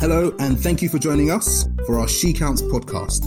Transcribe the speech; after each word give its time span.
Hello, 0.00 0.34
and 0.38 0.58
thank 0.58 0.80
you 0.80 0.88
for 0.88 0.98
joining 0.98 1.30
us 1.30 1.68
for 1.84 1.98
our 1.98 2.08
She 2.08 2.32
Counts 2.32 2.62
podcast. 2.62 3.22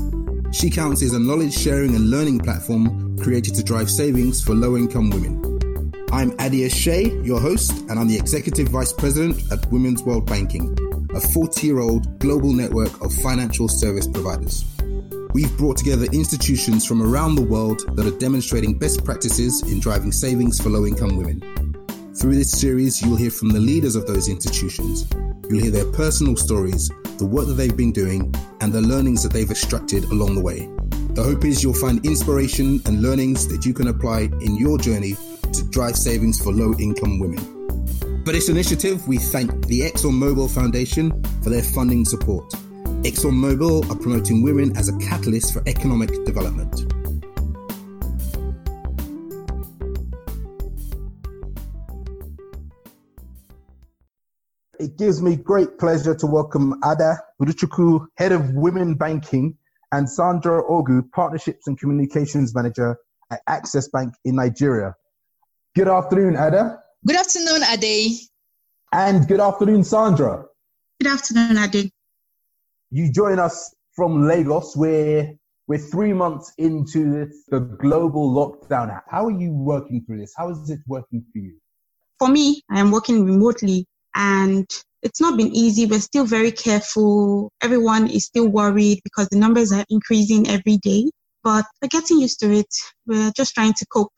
She 0.56 0.72
Counts 0.72 1.04
is 1.04 1.14
a 1.14 1.20
knowledge 1.20 1.54
sharing 1.54 1.96
and 1.96 2.10
learning 2.10 2.40
platform 2.40 3.16
created 3.20 3.54
to 3.54 3.64
drive 3.64 3.92
savings 3.92 4.44
for 4.44 4.56
low 4.56 4.76
income 4.76 5.12
women. 5.12 6.02
I'm 6.12 6.34
Adia 6.40 6.72
Shea, 6.72 7.16
your 7.22 7.40
host, 7.40 7.70
and 7.90 8.00
I'm 8.00 8.08
the 8.08 8.18
Executive 8.18 8.70
Vice 8.70 8.92
President 8.92 9.40
at 9.52 9.72
Women's 9.72 10.02
World 10.02 10.26
Banking, 10.26 10.76
a 11.14 11.20
40 11.20 11.68
year 11.68 11.80
old 11.80 12.18
global 12.18 12.52
network 12.52 13.00
of 13.02 13.14
financial 13.14 13.68
service 13.70 14.08
providers. 14.08 14.66
We've 15.36 15.56
brought 15.60 15.78
together 15.78 16.06
institutions 16.06 16.88
from 16.88 17.04
around 17.04 17.36
the 17.36 17.44
world 17.44 17.82
that 17.96 18.08
are 18.08 18.18
demonstrating 18.18 18.80
best 18.80 19.06
practices 19.06 19.62
in 19.72 19.80
driving 19.80 20.12
savings 20.12 20.60
for 20.60 20.70
low 20.70 20.88
income 20.88 21.18
women. 21.18 21.63
Through 22.16 22.36
this 22.36 22.52
series, 22.52 23.02
you'll 23.02 23.18
hear 23.18 23.32
from 23.32 23.50
the 23.50 23.60
leaders 23.60 23.96
of 23.96 24.06
those 24.06 24.30
institutions 24.30 25.08
You'll 25.50 25.62
hear 25.62 25.72
their 25.72 25.92
personal 25.92 26.38
stories, 26.38 26.90
the 27.18 27.26
work 27.26 27.48
that 27.48 27.54
they've 27.54 27.76
been 27.76 27.92
doing, 27.92 28.34
and 28.62 28.72
the 28.72 28.82
learnings 28.82 29.22
that 29.24 29.34
they've 29.34 29.52
extracted 29.52 30.06
along 30.06 30.36
the 30.36 30.42
way. 30.42 30.70
The 31.14 31.22
hope 31.22 31.44
is 31.44 31.62
you'll 31.62 31.74
find 31.74 32.04
inspiration 32.06 32.82
and 32.86 33.02
learnings 33.02 33.48
that 33.50 33.66
you 33.66 33.74
can 33.74 33.90
apply 33.90 34.30
in 34.42 34.56
your 34.56 34.78
journey 34.78 35.16
to 35.52 35.64
drive 35.70 35.98
savings 35.98 36.42
for 36.42 36.54
low 36.54 36.74
income 36.80 37.20
women. 37.20 37.40
For 38.26 38.32
this 38.32 38.48
initiative, 38.48 39.06
we 39.06 39.18
thank 39.18 39.68
the 39.68 39.82
ExxonMobil 39.82 40.50
Foundation 40.50 41.12
for 41.44 41.50
their 41.50 41.62
funding 41.62 42.06
support. 42.06 42.50
ExxonMobil 43.04 43.92
are 43.92 43.96
promoting 43.96 44.42
women 44.42 44.76
as 44.78 44.88
a 44.88 44.98
catalyst 44.98 45.54
for 45.54 45.62
economic 45.68 46.10
development. 46.24 47.03
It 54.80 54.98
gives 54.98 55.22
me 55.22 55.36
great 55.36 55.78
pleasure 55.78 56.16
to 56.16 56.26
welcome 56.26 56.74
Ada 56.84 57.20
Udechukwu, 57.40 58.08
Head 58.18 58.32
of 58.32 58.54
Women 58.56 58.96
Banking, 58.96 59.56
and 59.92 60.10
Sandra 60.10 60.64
Ogu, 60.64 61.04
Partnerships 61.12 61.68
and 61.68 61.80
Communications 61.80 62.56
Manager 62.56 62.98
at 63.32 63.42
Access 63.48 63.88
Bank 63.90 64.16
in 64.26 64.36
Nigeria. 64.36 64.96
Good 65.76 65.88
afternoon, 65.88 66.36
Ada. 66.36 66.80
Good 67.06 67.18
afternoon, 67.18 67.62
Ade. 67.72 68.18
And 68.92 69.28
good 69.28 69.40
afternoon, 69.40 69.84
Sandra. 69.84 70.46
Good 71.00 71.12
afternoon, 71.12 71.58
Ade. 71.58 71.92
You 72.90 73.12
join 73.12 73.38
us 73.38 73.76
from 73.96 74.28
Lagos, 74.28 74.76
where 74.76 75.34
we're 75.68 75.78
three 75.78 76.14
months 76.14 76.52
into 76.58 77.30
the 77.50 77.60
global 77.60 78.34
lockdown. 78.34 79.00
How 79.08 79.28
are 79.28 79.32
you 79.32 79.52
working 79.52 80.04
through 80.04 80.18
this? 80.18 80.34
How 80.36 80.50
is 80.50 80.68
it 80.72 80.80
working 80.88 81.24
for 81.32 81.38
you? 81.38 81.60
For 82.18 82.28
me, 82.28 82.64
I 82.72 82.80
am 82.80 82.90
working 82.90 83.24
remotely 83.24 83.86
and 84.16 84.66
it's 85.02 85.22
not 85.22 85.38
been 85.38 85.54
easy. 85.54 85.86
We're 85.86 86.00
still 86.00 86.26
very 86.26 86.52
careful. 86.52 87.52
Everyone 87.62 88.10
is 88.10 88.26
still 88.26 88.48
worried 88.48 89.02
because 89.04 89.28
the 89.30 89.38
numbers 89.38 89.72
are 89.72 89.86
increasing 89.90 90.48
every 90.48 90.78
day, 90.78 91.10
but 91.44 91.66
we're 91.82 91.90
getting 91.90 92.20
used 92.20 92.40
to 92.40 92.52
it. 92.52 92.74
We're 93.06 93.32
just 93.36 93.54
trying 93.54 93.74
to 93.74 93.86
cope. 93.88 94.14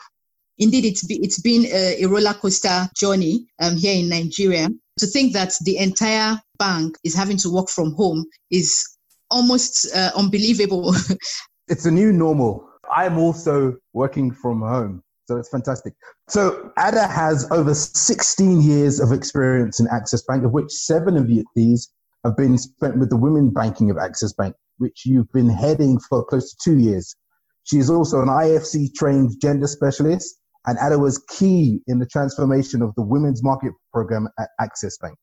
Indeed, 0.58 0.86
it's, 0.86 1.06
be, 1.06 1.16
it's 1.22 1.42
been 1.42 1.66
a, 1.66 2.04
a 2.04 2.06
roller 2.06 2.34
coaster 2.34 2.88
journey 2.96 3.48
um, 3.60 3.76
here 3.76 3.98
in 4.00 4.10
Nigeria. 4.10 4.70
To 5.00 5.08
think 5.08 5.34
that 5.34 5.54
the 5.66 5.78
entire 5.78 6.40
bank 6.58 6.96
is 7.04 7.14
having 7.14 7.38
to 7.38 7.54
work 7.54 7.70
from 7.70 7.94
home 7.94 8.26
is 8.52 8.86
almost 9.30 9.94
uh, 9.94 10.12
unbelievable. 10.16 10.96
it's 11.68 11.86
a 11.86 11.92
new 11.92 12.14
normal. 12.14 12.70
I'm 12.96 13.18
also 13.18 13.76
working 13.94 14.32
from 14.32 14.62
home. 14.62 15.04
So 15.26 15.38
it's 15.38 15.50
fantastic. 15.50 15.94
So 16.28 16.72
Ada 16.78 17.08
has 17.08 17.50
over 17.52 17.74
16 17.74 18.62
years 18.62 19.00
of 19.00 19.12
experience 19.12 19.80
in 19.80 19.88
Access 19.92 20.22
Bank, 20.24 20.44
of 20.44 20.52
which 20.52 20.72
seven 20.72 21.18
of 21.18 21.28
these 21.56 21.92
have 22.24 22.38
been 22.38 22.58
spent 22.58 22.98
with 22.98 23.10
the 23.10 23.18
women 23.18 23.52
banking 23.52 23.90
of 23.90 23.98
Access 23.98 24.34
Bank, 24.34 24.56
which 24.78 25.06
you've 25.06 25.32
been 25.32 25.50
heading 25.50 26.00
for 26.00 26.24
close 26.26 26.52
to 26.52 26.58
two 26.64 26.78
years. 26.78 27.16
She 27.64 27.78
is 27.78 27.90
also 27.90 28.22
an 28.22 28.28
IFC 28.28 28.94
trained 28.94 29.40
gender 29.42 29.66
specialist, 29.66 30.40
and 30.68 30.78
Ada 30.84 31.00
was 31.00 31.24
key 31.30 31.82
in 31.88 31.98
the 31.98 32.06
transformation 32.06 32.84
of 32.84 32.94
the 32.96 33.02
women's 33.02 33.44
market 33.44 33.74
program 33.92 34.28
at 34.40 34.50
Access 34.60 34.98
Bank. 35.00 35.18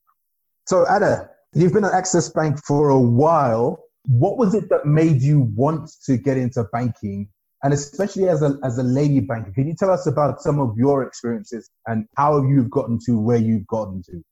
So, 0.66 0.84
Ada, 0.90 1.30
you've 1.54 1.72
been 1.72 1.84
at 1.84 1.92
Access 1.92 2.28
Bank 2.28 2.58
for 2.66 2.88
a 2.88 3.00
while. 3.00 3.84
What 4.06 4.36
was 4.36 4.54
it 4.54 4.68
that 4.70 4.84
made 4.84 5.22
you 5.22 5.52
want 5.54 5.90
to 6.06 6.16
get 6.16 6.36
into 6.36 6.64
banking 6.72 7.28
and 7.62 7.72
especially 7.72 8.28
as 8.28 8.42
a, 8.42 8.58
as 8.64 8.78
a 8.78 8.82
lady 8.82 9.20
banker, 9.20 9.52
can 9.52 9.68
you 9.68 9.74
tell 9.74 9.90
us 9.90 10.06
about 10.06 10.40
some 10.40 10.58
of 10.58 10.76
your 10.76 11.04
experiences 11.04 11.70
and 11.86 12.06
how 12.16 12.42
you've 12.42 12.70
gotten 12.70 12.98
to 13.06 13.18
where 13.18 13.38
you've 13.38 13.66
gotten 13.66 14.02
to? 14.04 14.22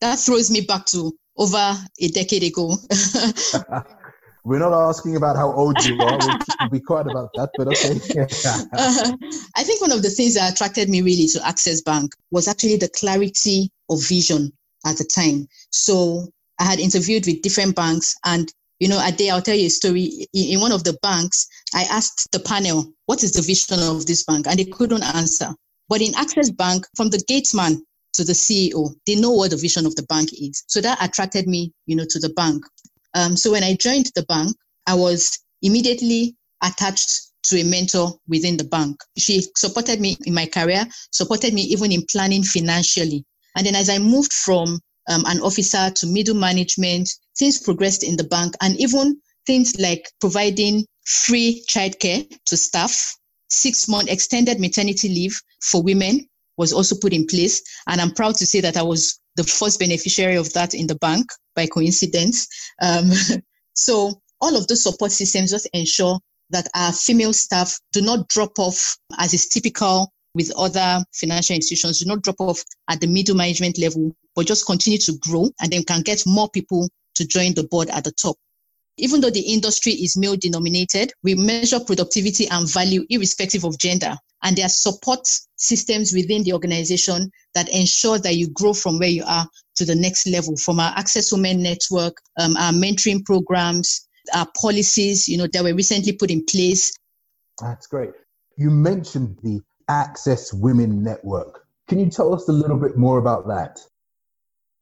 That 0.00 0.18
throws 0.18 0.50
me 0.50 0.60
back 0.62 0.86
to 0.86 1.12
over 1.36 1.76
a 2.00 2.08
decade 2.08 2.42
ago. 2.42 2.76
We're 4.44 4.58
not 4.58 4.72
asking 4.72 5.16
about 5.16 5.36
how 5.36 5.52
old 5.52 5.82
you 5.84 6.00
are. 6.00 6.18
We'll, 6.18 6.70
be 6.70 6.80
quiet 6.80 7.06
about 7.06 7.30
that, 7.34 7.50
but 7.56 7.68
okay. 7.68 8.20
uh, 8.72 9.12
I 9.54 9.64
think 9.64 9.82
one 9.82 9.92
of 9.92 10.02
the 10.02 10.08
things 10.08 10.34
that 10.34 10.52
attracted 10.52 10.88
me 10.88 11.02
really 11.02 11.26
to 11.28 11.46
Access 11.46 11.82
Bank 11.82 12.12
was 12.30 12.48
actually 12.48 12.76
the 12.76 12.88
clarity 12.88 13.70
of 13.90 14.02
vision 14.06 14.50
at 14.86 14.96
the 14.96 15.04
time. 15.04 15.46
So 15.70 16.28
I 16.58 16.64
had 16.64 16.80
interviewed 16.80 17.26
with 17.26 17.42
different 17.42 17.76
banks, 17.76 18.16
and 18.24 18.50
you 18.80 18.88
know, 18.88 19.00
a 19.04 19.12
day 19.12 19.30
I'll 19.30 19.42
tell 19.42 19.56
you 19.56 19.66
a 19.66 19.70
story. 19.70 20.26
In, 20.32 20.54
in 20.54 20.60
one 20.60 20.72
of 20.72 20.84
the 20.84 20.98
banks, 21.02 21.46
I 21.74 21.84
asked 21.84 22.32
the 22.32 22.40
panel, 22.40 22.92
what 23.06 23.22
is 23.22 23.32
the 23.32 23.42
vision 23.42 23.78
of 23.78 24.06
this 24.06 24.24
bank? 24.24 24.46
And 24.48 24.58
they 24.58 24.64
couldn't 24.64 25.04
answer. 25.04 25.54
But 25.88 26.00
in 26.00 26.14
Access 26.16 26.50
Bank, 26.50 26.86
from 26.96 27.10
the 27.10 27.22
gatesman 27.28 27.84
to 28.14 28.24
the 28.24 28.32
CEO, 28.32 28.94
they 29.06 29.14
know 29.14 29.30
what 29.30 29.50
the 29.50 29.56
vision 29.56 29.86
of 29.86 29.94
the 29.96 30.04
bank 30.04 30.30
is. 30.32 30.64
So 30.66 30.80
that 30.80 31.02
attracted 31.02 31.46
me, 31.46 31.72
you 31.86 31.94
know, 31.94 32.06
to 32.08 32.18
the 32.18 32.30
bank. 32.30 32.64
Um, 33.14 33.36
so 33.36 33.52
when 33.52 33.64
I 33.64 33.74
joined 33.74 34.10
the 34.14 34.24
bank, 34.24 34.56
I 34.86 34.94
was 34.94 35.38
immediately 35.62 36.36
attached 36.62 37.20
to 37.42 37.60
a 37.60 37.64
mentor 37.64 38.18
within 38.28 38.56
the 38.56 38.64
bank. 38.64 39.00
She 39.18 39.42
supported 39.56 40.00
me 40.00 40.16
in 40.24 40.34
my 40.34 40.46
career, 40.46 40.86
supported 41.12 41.54
me 41.54 41.62
even 41.62 41.92
in 41.92 42.04
planning 42.10 42.42
financially. 42.42 43.24
And 43.56 43.66
then 43.66 43.74
as 43.74 43.90
I 43.90 43.98
moved 43.98 44.32
from 44.32 44.80
um, 45.08 45.24
an 45.26 45.40
officer 45.40 45.90
to 45.90 46.06
middle 46.06 46.36
management, 46.36 47.10
things 47.40 47.58
progressed 47.58 48.04
in 48.04 48.16
the 48.16 48.24
bank, 48.24 48.54
and 48.60 48.78
even 48.78 49.20
things 49.46 49.76
like 49.80 50.08
providing 50.20 50.86
free 51.04 51.64
childcare 51.68 52.24
to 52.46 52.56
staff, 52.56 53.16
six 53.48 53.88
month 53.88 54.08
extended 54.08 54.60
maternity 54.60 55.08
leave 55.08 55.40
for 55.60 55.82
women 55.82 56.28
was 56.56 56.72
also 56.72 56.94
put 56.94 57.12
in 57.12 57.26
place. 57.26 57.60
And 57.88 58.00
I'm 58.00 58.12
proud 58.12 58.36
to 58.36 58.46
say 58.46 58.60
that 58.60 58.76
I 58.76 58.82
was 58.82 59.18
the 59.36 59.44
first 59.44 59.80
beneficiary 59.80 60.36
of 60.36 60.52
that 60.52 60.74
in 60.74 60.86
the 60.86 60.96
bank 60.96 61.26
by 61.56 61.66
coincidence. 61.66 62.46
Um, 62.82 63.10
so 63.74 64.20
all 64.40 64.56
of 64.56 64.66
those 64.68 64.84
support 64.84 65.10
systems 65.10 65.50
just 65.50 65.68
ensure 65.72 66.20
that 66.50 66.68
our 66.74 66.92
female 66.92 67.32
staff 67.32 67.78
do 67.92 68.02
not 68.02 68.28
drop 68.28 68.58
off 68.58 68.96
as 69.18 69.32
is 69.32 69.48
typical 69.48 70.12
with 70.34 70.52
other 70.56 71.02
financial 71.14 71.56
institutions, 71.56 72.00
do 72.00 72.06
not 72.06 72.22
drop 72.22 72.36
off 72.40 72.62
at 72.88 73.00
the 73.00 73.06
middle 73.06 73.34
management 73.34 73.78
level, 73.78 74.14
but 74.36 74.46
just 74.46 74.66
continue 74.66 74.98
to 74.98 75.12
grow 75.20 75.50
and 75.60 75.72
then 75.72 75.82
can 75.82 76.02
get 76.02 76.22
more 76.26 76.48
people 76.50 76.88
to 77.20 77.26
join 77.26 77.54
the 77.54 77.64
board 77.64 77.90
at 77.90 78.04
the 78.04 78.12
top. 78.12 78.36
Even 78.96 79.20
though 79.20 79.30
the 79.30 79.52
industry 79.52 79.92
is 79.92 80.16
male 80.16 80.36
denominated, 80.36 81.12
we 81.22 81.34
measure 81.34 81.80
productivity 81.80 82.48
and 82.48 82.70
value 82.70 83.04
irrespective 83.10 83.64
of 83.64 83.78
gender. 83.78 84.14
And 84.42 84.56
there 84.56 84.66
are 84.66 84.70
support 84.70 85.20
systems 85.56 86.12
within 86.14 86.42
the 86.44 86.54
organization 86.54 87.30
that 87.54 87.68
ensure 87.68 88.18
that 88.18 88.36
you 88.36 88.48
grow 88.50 88.72
from 88.72 88.98
where 88.98 89.08
you 89.08 89.24
are 89.26 89.46
to 89.76 89.84
the 89.84 89.94
next 89.94 90.26
level. 90.26 90.56
From 90.56 90.80
our 90.80 90.92
Access 90.96 91.32
Women 91.32 91.62
Network, 91.62 92.16
um, 92.38 92.56
our 92.56 92.72
mentoring 92.72 93.24
programs, 93.24 94.08
our 94.34 94.46
policies, 94.60 95.28
you 95.28 95.36
know, 95.38 95.46
that 95.52 95.62
were 95.62 95.74
recently 95.74 96.12
put 96.12 96.30
in 96.30 96.44
place. 96.44 96.92
That's 97.60 97.86
great. 97.86 98.12
You 98.56 98.70
mentioned 98.70 99.38
the 99.42 99.60
Access 99.88 100.52
Women 100.52 101.02
Network. 101.02 101.66
Can 101.88 101.98
you 101.98 102.10
tell 102.10 102.34
us 102.34 102.48
a 102.48 102.52
little 102.52 102.78
bit 102.78 102.96
more 102.96 103.18
about 103.18 103.46
that? 103.48 103.80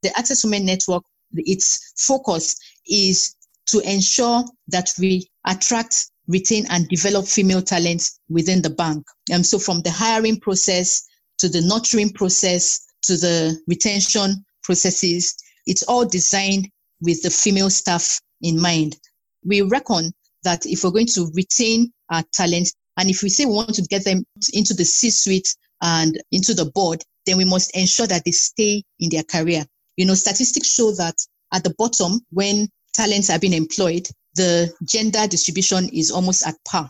The 0.02 0.16
Access 0.16 0.44
Women 0.44 0.66
Network, 0.66 1.02
its 1.34 1.92
focus 1.98 2.56
is 2.86 3.34
to 3.66 3.80
ensure 3.80 4.44
that 4.68 4.90
we 4.98 5.28
attract, 5.46 6.10
retain, 6.26 6.66
and 6.70 6.88
develop 6.88 7.26
female 7.26 7.62
talents 7.62 8.20
within 8.28 8.62
the 8.62 8.70
bank. 8.70 9.04
And 9.30 9.38
um, 9.38 9.44
so, 9.44 9.58
from 9.58 9.82
the 9.82 9.90
hiring 9.90 10.40
process 10.40 11.06
to 11.38 11.48
the 11.48 11.60
nurturing 11.60 12.12
process 12.12 12.80
to 13.02 13.16
the 13.16 13.58
retention 13.66 14.44
processes, 14.62 15.34
it's 15.66 15.82
all 15.84 16.06
designed 16.06 16.68
with 17.00 17.22
the 17.22 17.30
female 17.30 17.70
staff 17.70 18.20
in 18.42 18.60
mind. 18.60 18.96
We 19.44 19.62
reckon 19.62 20.12
that 20.44 20.66
if 20.66 20.82
we're 20.82 20.90
going 20.90 21.06
to 21.06 21.30
retain 21.34 21.92
our 22.10 22.22
talents, 22.32 22.72
and 22.96 23.08
if 23.10 23.22
we 23.22 23.28
say 23.28 23.44
we 23.44 23.52
want 23.52 23.74
to 23.74 23.82
get 23.82 24.04
them 24.04 24.24
into 24.52 24.74
the 24.74 24.84
C 24.84 25.10
suite 25.10 25.54
and 25.82 26.20
into 26.32 26.54
the 26.54 26.70
board, 26.74 27.02
then 27.26 27.36
we 27.36 27.44
must 27.44 27.74
ensure 27.76 28.06
that 28.06 28.24
they 28.24 28.30
stay 28.30 28.82
in 28.98 29.10
their 29.10 29.22
career. 29.22 29.64
You 29.98 30.06
know, 30.06 30.14
statistics 30.14 30.72
show 30.72 30.92
that 30.92 31.16
at 31.52 31.64
the 31.64 31.74
bottom, 31.76 32.20
when 32.30 32.68
talents 32.94 33.30
are 33.30 33.38
being 33.40 33.52
employed, 33.52 34.06
the 34.36 34.72
gender 34.84 35.26
distribution 35.26 35.88
is 35.88 36.12
almost 36.12 36.46
at 36.46 36.54
par. 36.68 36.88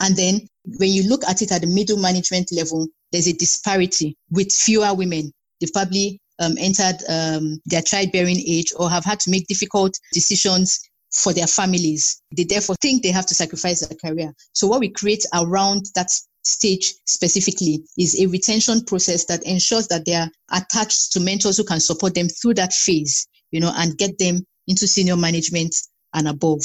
And 0.00 0.14
then 0.14 0.46
when 0.78 0.90
you 0.90 1.08
look 1.08 1.24
at 1.24 1.40
it 1.40 1.52
at 1.52 1.62
the 1.62 1.66
middle 1.66 1.96
management 1.96 2.52
level, 2.52 2.86
there's 3.12 3.28
a 3.28 3.32
disparity 3.32 4.14
with 4.30 4.52
fewer 4.52 4.92
women. 4.92 5.32
They've 5.58 5.72
probably 5.72 6.20
um, 6.38 6.56
entered 6.58 6.98
um, 7.08 7.60
their 7.64 7.80
childbearing 7.80 8.40
age 8.46 8.74
or 8.76 8.90
have 8.90 9.06
had 9.06 9.20
to 9.20 9.30
make 9.30 9.46
difficult 9.46 9.98
decisions 10.12 10.78
for 11.12 11.32
their 11.32 11.46
families. 11.46 12.20
They 12.36 12.44
therefore 12.44 12.76
think 12.82 13.02
they 13.02 13.10
have 13.10 13.26
to 13.26 13.34
sacrifice 13.34 13.80
their 13.80 13.96
career. 13.96 14.34
So 14.52 14.66
what 14.66 14.80
we 14.80 14.90
create 14.90 15.24
around 15.32 15.86
that 15.94 16.10
stage 16.42 16.94
specifically 17.06 17.84
is 17.98 18.20
a 18.20 18.26
retention 18.26 18.84
process 18.84 19.24
that 19.26 19.42
ensures 19.44 19.88
that 19.88 20.04
they 20.06 20.14
are 20.14 20.28
attached 20.52 21.12
to 21.12 21.20
mentors 21.20 21.56
who 21.56 21.64
can 21.64 21.80
support 21.80 22.14
them 22.14 22.28
through 22.28 22.54
that 22.54 22.72
phase, 22.72 23.26
you 23.50 23.60
know, 23.60 23.72
and 23.76 23.98
get 23.98 24.18
them 24.18 24.44
into 24.66 24.86
senior 24.86 25.16
management 25.16 25.74
and 26.14 26.28
above. 26.28 26.60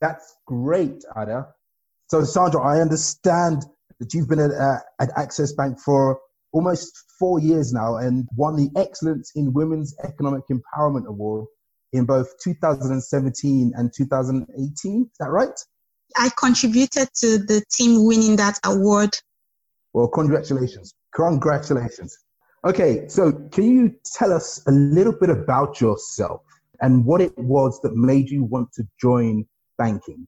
That's 0.00 0.36
great, 0.46 1.04
Ada. 1.16 1.48
So, 2.08 2.24
Sandra, 2.24 2.62
I 2.62 2.80
understand 2.80 3.64
that 3.98 4.14
you've 4.14 4.28
been 4.28 4.38
at, 4.38 4.52
uh, 4.52 4.78
at 5.00 5.10
Access 5.16 5.52
Bank 5.52 5.78
for 5.80 6.20
almost 6.52 6.92
four 7.18 7.40
years 7.40 7.72
now 7.72 7.96
and 7.96 8.28
won 8.36 8.56
the 8.56 8.70
Excellence 8.80 9.32
in 9.34 9.52
Women's 9.52 9.94
Economic 10.04 10.44
Empowerment 10.50 11.06
Award 11.06 11.46
in 11.92 12.04
both 12.04 12.28
2017 12.42 13.72
and 13.76 13.92
2018. 13.94 15.02
Is 15.02 15.08
that 15.18 15.30
right? 15.30 15.58
I 16.16 16.30
contributed 16.38 17.08
to 17.16 17.38
the 17.38 17.62
team 17.70 18.04
winning 18.04 18.36
that 18.36 18.58
award. 18.64 19.18
Well, 19.92 20.08
congratulations. 20.08 20.94
Congratulations. 21.14 22.18
Okay, 22.64 23.06
so 23.08 23.32
can 23.52 23.64
you 23.64 23.94
tell 24.04 24.32
us 24.32 24.62
a 24.66 24.72
little 24.72 25.12
bit 25.12 25.30
about 25.30 25.80
yourself 25.80 26.42
and 26.80 27.04
what 27.04 27.20
it 27.20 27.36
was 27.38 27.80
that 27.82 27.94
made 27.94 28.28
you 28.28 28.44
want 28.44 28.72
to 28.72 28.86
join 29.00 29.46
banking? 29.78 30.26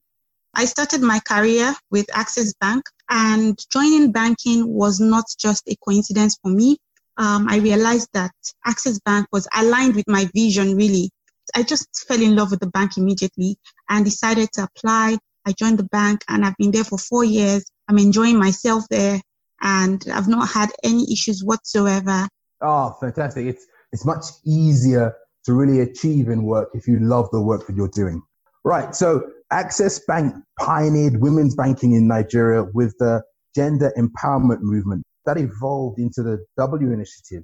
I 0.53 0.65
started 0.65 1.01
my 1.01 1.19
career 1.19 1.73
with 1.91 2.05
Access 2.13 2.53
Bank, 2.59 2.83
and 3.09 3.57
joining 3.71 4.11
banking 4.11 4.67
was 4.67 4.99
not 4.99 5.25
just 5.37 5.63
a 5.67 5.75
coincidence 5.83 6.37
for 6.41 6.49
me. 6.49 6.77
Um, 7.17 7.47
I 7.49 7.57
realized 7.57 8.09
that 8.13 8.31
Access 8.65 8.99
Bank 8.99 9.27
was 9.31 9.47
aligned 9.55 9.95
with 9.95 10.07
my 10.07 10.29
vision, 10.35 10.75
really. 10.75 11.09
I 11.55 11.63
just 11.63 12.05
fell 12.07 12.21
in 12.21 12.35
love 12.35 12.51
with 12.51 12.59
the 12.59 12.67
bank 12.67 12.97
immediately 12.97 13.57
and 13.89 14.03
decided 14.03 14.51
to 14.53 14.63
apply. 14.63 15.17
I 15.45 15.53
joined 15.53 15.79
the 15.79 15.87
bank 15.91 16.23
and 16.27 16.45
I've 16.45 16.57
been 16.57 16.71
there 16.71 16.83
for 16.83 16.97
four 16.97 17.23
years. 17.23 17.63
I'm 17.87 17.97
enjoying 17.97 18.37
myself 18.37 18.83
there 18.89 19.21
and 19.61 20.03
I've 20.13 20.27
not 20.27 20.49
had 20.49 20.69
any 20.83 21.11
issues 21.11 21.43
whatsoever. 21.43 22.27
Oh, 22.61 22.95
fantastic. 22.99 23.45
It's, 23.45 23.65
it's 23.91 24.05
much 24.05 24.25
easier 24.45 25.15
to 25.45 25.53
really 25.53 25.81
achieve 25.81 26.29
in 26.29 26.43
work 26.43 26.69
if 26.73 26.87
you 26.87 26.99
love 26.99 27.29
the 27.31 27.41
work 27.41 27.67
that 27.67 27.75
you're 27.75 27.87
doing. 27.89 28.21
Right. 28.63 28.95
So 28.95 29.23
Access 29.51 29.99
Bank 30.05 30.35
pioneered 30.59 31.21
women's 31.21 31.55
banking 31.55 31.93
in 31.93 32.07
Nigeria 32.07 32.63
with 32.63 32.95
the 32.99 33.23
gender 33.55 33.91
empowerment 33.97 34.61
movement 34.61 35.03
that 35.25 35.37
evolved 35.37 35.99
into 35.99 36.23
the 36.23 36.43
W 36.57 36.91
Initiative, 36.91 37.43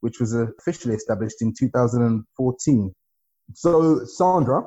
which 0.00 0.20
was 0.20 0.34
officially 0.34 0.94
established 0.94 1.40
in 1.40 1.54
2014. 1.58 2.94
So, 3.52 4.04
Sandra, 4.04 4.64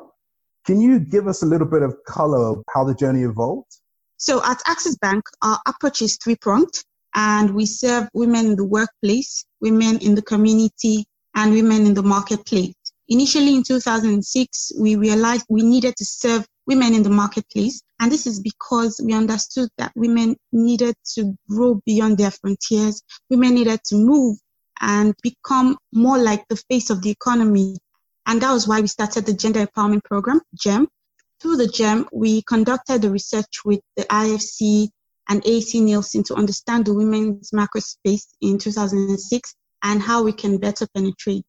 can 0.67 0.81
you 0.81 0.99
give 0.99 1.27
us 1.27 1.41
a 1.43 1.45
little 1.45 1.65
bit 1.65 1.81
of 1.81 1.95
color 2.05 2.45
of 2.51 2.63
how 2.73 2.83
the 2.83 2.93
journey 2.93 3.23
evolved? 3.23 3.77
So, 4.17 4.43
at 4.43 4.61
Access 4.67 4.97
Bank, 4.97 5.23
our 5.41 5.59
approach 5.65 6.01
is 6.01 6.17
three 6.21 6.35
pronged, 6.35 6.83
and 7.15 7.55
we 7.55 7.65
serve 7.65 8.09
women 8.13 8.47
in 8.47 8.55
the 8.57 8.65
workplace, 8.65 9.45
women 9.61 9.97
in 9.99 10.13
the 10.13 10.21
community, 10.21 11.05
and 11.35 11.53
women 11.53 11.85
in 11.85 11.93
the 11.93 12.03
marketplace. 12.03 12.75
Initially 13.07 13.55
in 13.55 13.63
2006, 13.63 14.73
we 14.77 14.97
realized 14.97 15.45
we 15.49 15.61
needed 15.63 15.95
to 15.95 16.03
serve 16.03 16.45
women 16.65 16.93
in 16.93 17.03
the 17.03 17.09
marketplace. 17.09 17.81
And 18.01 18.11
this 18.11 18.27
is 18.27 18.41
because 18.41 18.99
we 19.01 19.13
understood 19.13 19.69
that 19.77 19.93
women 19.95 20.35
needed 20.51 20.95
to 21.15 21.33
grow 21.49 21.81
beyond 21.85 22.17
their 22.17 22.31
frontiers. 22.31 23.01
Women 23.29 23.55
needed 23.55 23.79
to 23.85 23.95
move 23.95 24.37
and 24.81 25.15
become 25.23 25.77
more 25.93 26.17
like 26.17 26.45
the 26.49 26.61
face 26.69 26.89
of 26.89 27.01
the 27.01 27.09
economy. 27.09 27.77
And 28.27 28.41
that 28.41 28.51
was 28.51 28.67
why 28.67 28.81
we 28.81 28.87
started 28.87 29.25
the 29.25 29.33
Gender 29.33 29.65
Empowerment 29.65 30.03
Program, 30.03 30.41
GEM. 30.53 30.87
Through 31.39 31.57
the 31.57 31.67
GEM, 31.67 32.09
we 32.11 32.41
conducted 32.41 33.01
the 33.01 33.09
research 33.09 33.63
with 33.63 33.79
the 33.95 34.03
IFC 34.03 34.89
and 35.29 35.41
AC 35.45 35.79
Nielsen 35.79 36.23
to 36.23 36.35
understand 36.35 36.85
the 36.85 36.93
women's 36.93 37.53
macro 37.53 37.79
space 37.81 38.27
in 38.41 38.57
2006 38.57 39.55
and 39.83 40.01
how 40.01 40.23
we 40.23 40.33
can 40.33 40.57
better 40.57 40.85
penetrate. 40.93 41.45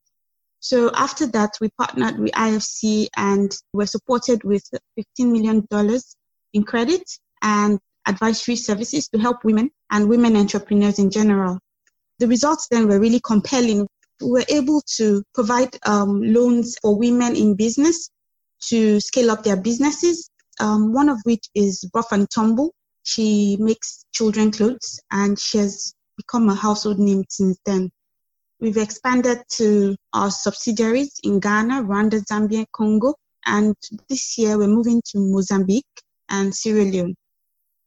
So 0.60 0.90
after 0.94 1.26
that, 1.26 1.56
we 1.60 1.68
partnered 1.70 2.18
with 2.18 2.32
IFC 2.32 3.08
and 3.16 3.56
were 3.72 3.86
supported 3.86 4.44
with 4.44 4.62
$15 4.98 5.32
million 5.32 5.66
in 6.52 6.64
credit 6.64 7.02
and 7.42 7.78
advisory 8.06 8.56
services 8.56 9.08
to 9.08 9.18
help 9.18 9.44
women 9.44 9.70
and 9.90 10.08
women 10.08 10.36
entrepreneurs 10.36 10.98
in 10.98 11.10
general. 11.10 11.58
The 12.18 12.26
results 12.26 12.68
then 12.70 12.88
were 12.88 12.98
really 12.98 13.20
compelling. 13.20 13.86
We 14.20 14.30
were 14.30 14.44
able 14.48 14.82
to 14.96 15.22
provide 15.34 15.76
um, 15.86 16.22
loans 16.22 16.76
for 16.80 16.96
women 16.96 17.36
in 17.36 17.54
business 17.54 18.10
to 18.68 19.00
scale 19.00 19.30
up 19.30 19.44
their 19.44 19.56
businesses, 19.56 20.30
um, 20.60 20.92
one 20.92 21.08
of 21.08 21.18
which 21.24 21.46
is 21.54 21.88
Rough 21.94 22.12
and 22.12 22.28
Tumble. 22.30 22.74
She 23.04 23.56
makes 23.60 24.04
children 24.12 24.50
clothes 24.50 25.00
and 25.10 25.38
she 25.38 25.58
has 25.58 25.94
become 26.16 26.48
a 26.48 26.54
household 26.54 26.98
name 26.98 27.24
since 27.28 27.58
then. 27.64 27.90
We've 28.60 28.76
expanded 28.76 29.38
to 29.50 29.96
our 30.12 30.30
subsidiaries 30.30 31.20
in 31.22 31.38
Ghana, 31.38 31.84
Rwanda, 31.84 32.20
Zambia, 32.24 32.66
Congo, 32.72 33.14
and 33.46 33.74
this 34.08 34.36
year 34.36 34.58
we're 34.58 34.66
moving 34.66 35.00
to 35.12 35.18
Mozambique 35.18 35.86
and 36.28 36.52
Sierra 36.52 36.82
Leone. 36.82 37.14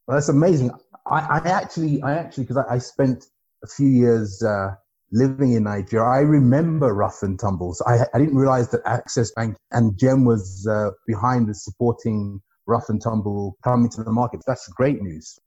Well, 0.07 0.17
that's 0.17 0.29
amazing. 0.29 0.71
I, 1.05 1.19
I 1.19 1.49
actually, 1.49 2.01
I 2.01 2.13
actually, 2.13 2.45
because 2.45 2.57
I, 2.57 2.75
I, 2.75 2.77
spent 2.77 3.25
a 3.63 3.67
few 3.67 3.87
years 3.87 4.41
uh, 4.41 4.75
living 5.11 5.53
in 5.53 5.63
Nigeria, 5.63 6.05
I 6.05 6.19
remember 6.19 6.93
Rough 6.93 7.21
and 7.21 7.39
Tumbles. 7.39 7.81
I, 7.85 7.99
I 8.13 8.19
didn't 8.19 8.35
realize 8.35 8.69
that 8.71 8.81
Access 8.85 9.31
Bank 9.31 9.57
and 9.71 9.97
Gem 9.97 10.25
was 10.25 10.67
uh, 10.69 10.91
behind 11.07 11.47
the 11.47 11.53
supporting 11.53 12.41
Rough 12.65 12.89
and 12.89 13.01
Tumble 13.01 13.57
coming 13.63 13.89
to 13.89 14.03
the 14.03 14.11
market. 14.11 14.41
That's 14.47 14.67
great 14.69 15.01
news. 15.01 15.39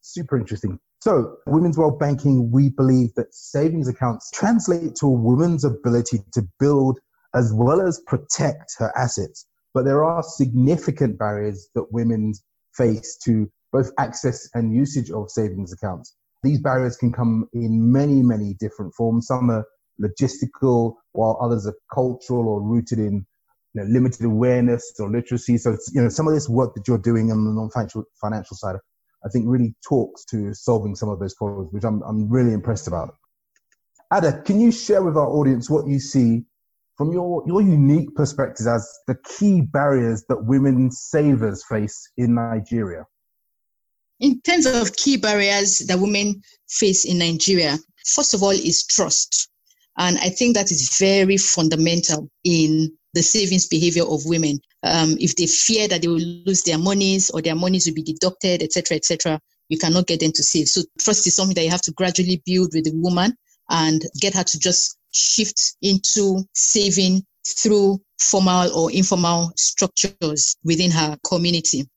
Super 0.00 0.36
interesting. 0.36 0.78
So, 1.00 1.36
Women's 1.46 1.78
World 1.78 1.98
Banking, 1.98 2.50
we 2.52 2.70
believe 2.70 3.14
that 3.16 3.34
savings 3.34 3.88
accounts 3.88 4.30
translate 4.32 4.94
to 4.96 5.06
a 5.06 5.10
woman's 5.10 5.64
ability 5.64 6.20
to 6.34 6.42
build 6.58 6.98
as 7.34 7.52
well 7.52 7.80
as 7.80 8.00
protect 8.06 8.74
her 8.78 8.92
assets. 8.96 9.46
But 9.74 9.84
there 9.84 10.04
are 10.04 10.22
significant 10.22 11.18
barriers 11.18 11.68
that 11.74 11.92
women 11.92 12.34
face 12.74 13.16
to 13.24 13.50
both 13.72 13.90
access 13.98 14.48
and 14.54 14.74
usage 14.74 15.10
of 15.10 15.30
savings 15.30 15.72
accounts. 15.72 16.14
These 16.42 16.60
barriers 16.60 16.96
can 16.96 17.12
come 17.12 17.48
in 17.52 17.92
many, 17.92 18.22
many 18.22 18.54
different 18.54 18.94
forms. 18.94 19.26
Some 19.26 19.50
are 19.50 19.64
logistical, 20.00 20.94
while 21.12 21.38
others 21.40 21.66
are 21.66 21.74
cultural 21.92 22.48
or 22.48 22.60
rooted 22.60 22.98
in 22.98 23.24
you 23.74 23.82
know, 23.82 23.84
limited 23.84 24.24
awareness 24.24 24.92
or 24.98 25.10
literacy. 25.10 25.58
So, 25.58 25.76
you 25.92 26.02
know, 26.02 26.08
some 26.08 26.26
of 26.26 26.34
this 26.34 26.48
work 26.48 26.74
that 26.74 26.88
you're 26.88 26.98
doing 26.98 27.30
on 27.30 27.44
the 27.44 27.52
non-financial 27.52 28.04
financial 28.20 28.56
side 28.56 28.76
I 29.24 29.28
think 29.28 29.44
really 29.46 29.74
talks 29.86 30.24
to 30.26 30.52
solving 30.54 30.94
some 30.94 31.08
of 31.08 31.20
those 31.20 31.34
problems, 31.34 31.72
which 31.72 31.84
I'm, 31.84 32.02
I'm 32.02 32.28
really 32.28 32.52
impressed 32.52 32.88
about. 32.88 33.14
Ada, 34.12 34.42
can 34.44 34.60
you 34.60 34.72
share 34.72 35.02
with 35.02 35.16
our 35.16 35.28
audience 35.28 35.70
what 35.70 35.86
you 35.86 36.00
see 36.00 36.44
from 36.96 37.12
your, 37.12 37.42
your 37.46 37.62
unique 37.62 38.14
perspective 38.14 38.66
as 38.66 38.88
the 39.06 39.16
key 39.24 39.60
barriers 39.60 40.24
that 40.28 40.44
women 40.44 40.90
savers 40.90 41.64
face 41.68 42.10
in 42.16 42.34
Nigeria? 42.34 43.06
In 44.22 44.40
terms 44.42 44.66
of 44.66 44.94
key 44.94 45.16
barriers 45.16 45.80
that 45.88 45.98
women 45.98 46.42
face 46.68 47.04
in 47.04 47.18
Nigeria, 47.18 47.76
first 48.06 48.34
of 48.34 48.42
all, 48.44 48.50
is 48.50 48.86
trust. 48.86 49.48
And 49.98 50.16
I 50.18 50.28
think 50.28 50.54
that 50.54 50.70
is 50.70 50.96
very 50.96 51.36
fundamental 51.36 52.30
in 52.44 52.96
the 53.14 53.22
savings 53.22 53.66
behavior 53.66 54.04
of 54.04 54.24
women. 54.24 54.60
Um, 54.84 55.16
if 55.18 55.34
they 55.34 55.46
fear 55.46 55.88
that 55.88 56.02
they 56.02 56.08
will 56.08 56.20
lose 56.46 56.62
their 56.62 56.78
monies 56.78 57.30
or 57.30 57.42
their 57.42 57.56
monies 57.56 57.86
will 57.86 57.94
be 57.94 58.04
deducted, 58.04 58.62
etc., 58.62 58.96
etc., 58.96 59.40
you 59.68 59.76
cannot 59.76 60.06
get 60.06 60.20
them 60.20 60.30
to 60.32 60.42
save. 60.44 60.68
So 60.68 60.82
trust 61.00 61.26
is 61.26 61.34
something 61.34 61.56
that 61.56 61.64
you 61.64 61.70
have 61.70 61.82
to 61.82 61.92
gradually 61.92 62.40
build 62.46 62.70
with 62.74 62.84
the 62.84 62.92
woman 62.94 63.36
and 63.70 64.02
get 64.20 64.34
her 64.34 64.44
to 64.44 64.58
just 64.60 64.98
shift 65.12 65.76
into 65.82 66.44
saving 66.54 67.26
through 67.44 68.00
formal 68.20 68.70
or 68.72 68.92
informal 68.92 69.52
structures 69.56 70.56
within 70.62 70.92
her 70.92 71.18
community. 71.26 71.88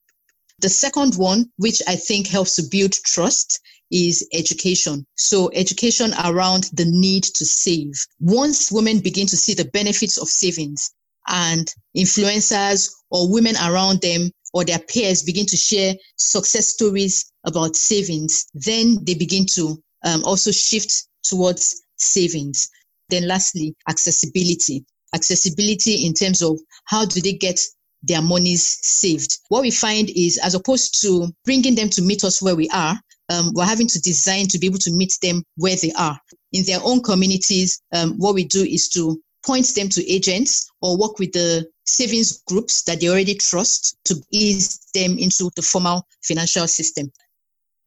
The 0.60 0.70
second 0.70 1.16
one, 1.16 1.52
which 1.58 1.82
I 1.88 1.96
think 1.96 2.28
helps 2.28 2.56
to 2.56 2.64
build 2.64 2.94
trust, 2.94 3.60
is 3.92 4.28
education. 4.34 5.06
So 5.16 5.52
education 5.54 6.14
around 6.24 6.70
the 6.74 6.86
need 6.86 7.24
to 7.24 7.46
save. 7.46 7.94
Once 8.20 8.72
women 8.72 9.00
begin 9.00 9.28
to 9.28 9.38
see 9.38 9.54
the 9.54 9.66
benefits 9.66 10.18
of 10.18 10.28
savings, 10.28 10.92
and 11.28 11.74
influencers 11.96 12.92
or 13.10 13.32
women 13.32 13.56
around 13.58 14.02
them 14.02 14.32
or 14.54 14.64
their 14.64 14.80
peers 14.80 15.24
begin 15.24 15.46
to 15.48 15.58
share 15.58 15.96
success 16.18 16.68
stories 16.68 17.32
about 17.46 17.76
savings, 17.76 18.46
then 18.54 19.04
they 19.04 19.14
begin 19.14 19.46
to 19.46 19.82
um, 20.04 20.24
also 20.24 20.52
shift 20.52 21.08
towards 21.24 21.84
savings. 21.98 22.70
Then, 23.10 23.28
lastly, 23.28 23.76
accessibility. 23.90 24.86
Accessibility 25.14 26.06
in 26.06 26.14
terms 26.14 26.42
of 26.42 26.60
how 26.86 27.06
do 27.06 27.22
they 27.22 27.34
get 27.34 27.60
their 28.06 28.22
monies 28.22 28.78
saved. 28.82 29.38
What 29.50 29.62
we 29.62 29.72
find 29.72 30.10
is, 30.10 30.38
as 30.44 30.56
opposed 30.56 31.02
to 31.02 31.28
bringing 31.44 31.76
them 31.76 31.90
to 31.90 32.02
meet 32.02 32.24
us 32.24 32.42
where 32.42 32.56
we 32.56 32.70
are, 32.70 33.00
um, 33.30 33.52
we're 33.54 33.66
having 33.66 33.88
to 33.88 34.02
design 34.02 34.48
to 34.48 34.60
be 34.60 34.68
able 34.68 34.80
to 34.80 34.92
meet 34.92 35.14
them 35.22 35.44
where 35.56 35.76
they 35.82 35.92
are. 35.94 36.20
In 36.54 36.64
their 36.66 36.80
own 36.84 37.02
communities, 37.02 37.82
um, 37.94 38.14
what 38.18 38.36
we 38.36 38.46
do 38.46 38.64
is 38.64 38.88
to 38.90 39.20
point 39.46 39.68
them 39.76 39.90
to 39.90 40.12
agents 40.12 40.70
or 40.82 40.98
work 40.98 41.20
with 41.20 41.32
the 41.34 41.68
savings 41.86 42.42
groups 42.48 42.84
that 42.84 43.00
they 43.00 43.10
already 43.10 43.36
trust 43.36 43.98
to 44.06 44.16
ease 44.32 44.80
them 44.94 45.18
into 45.18 45.52
the 45.56 45.62
formal 45.62 46.08
financial 46.24 46.68
system. 46.68 47.12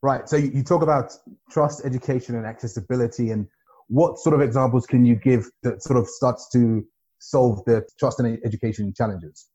Right. 0.02 0.28
So 0.28 0.36
you 0.36 0.62
talk 0.62 0.82
about 0.82 1.12
trust, 1.50 1.84
education, 1.84 2.36
and 2.36 2.46
accessibility. 2.46 3.30
And 3.30 3.48
what 3.88 4.18
sort 4.18 4.34
of 4.34 4.40
examples 4.40 4.86
can 4.86 5.04
you 5.04 5.16
give 5.16 5.50
that 5.64 5.82
sort 5.82 5.98
of 5.98 6.06
starts 6.06 6.48
to 6.50 6.84
solve 7.18 7.64
the 7.64 7.84
trust 7.98 8.20
and 8.20 8.38
education 8.44 8.92
challenges? 8.96 9.46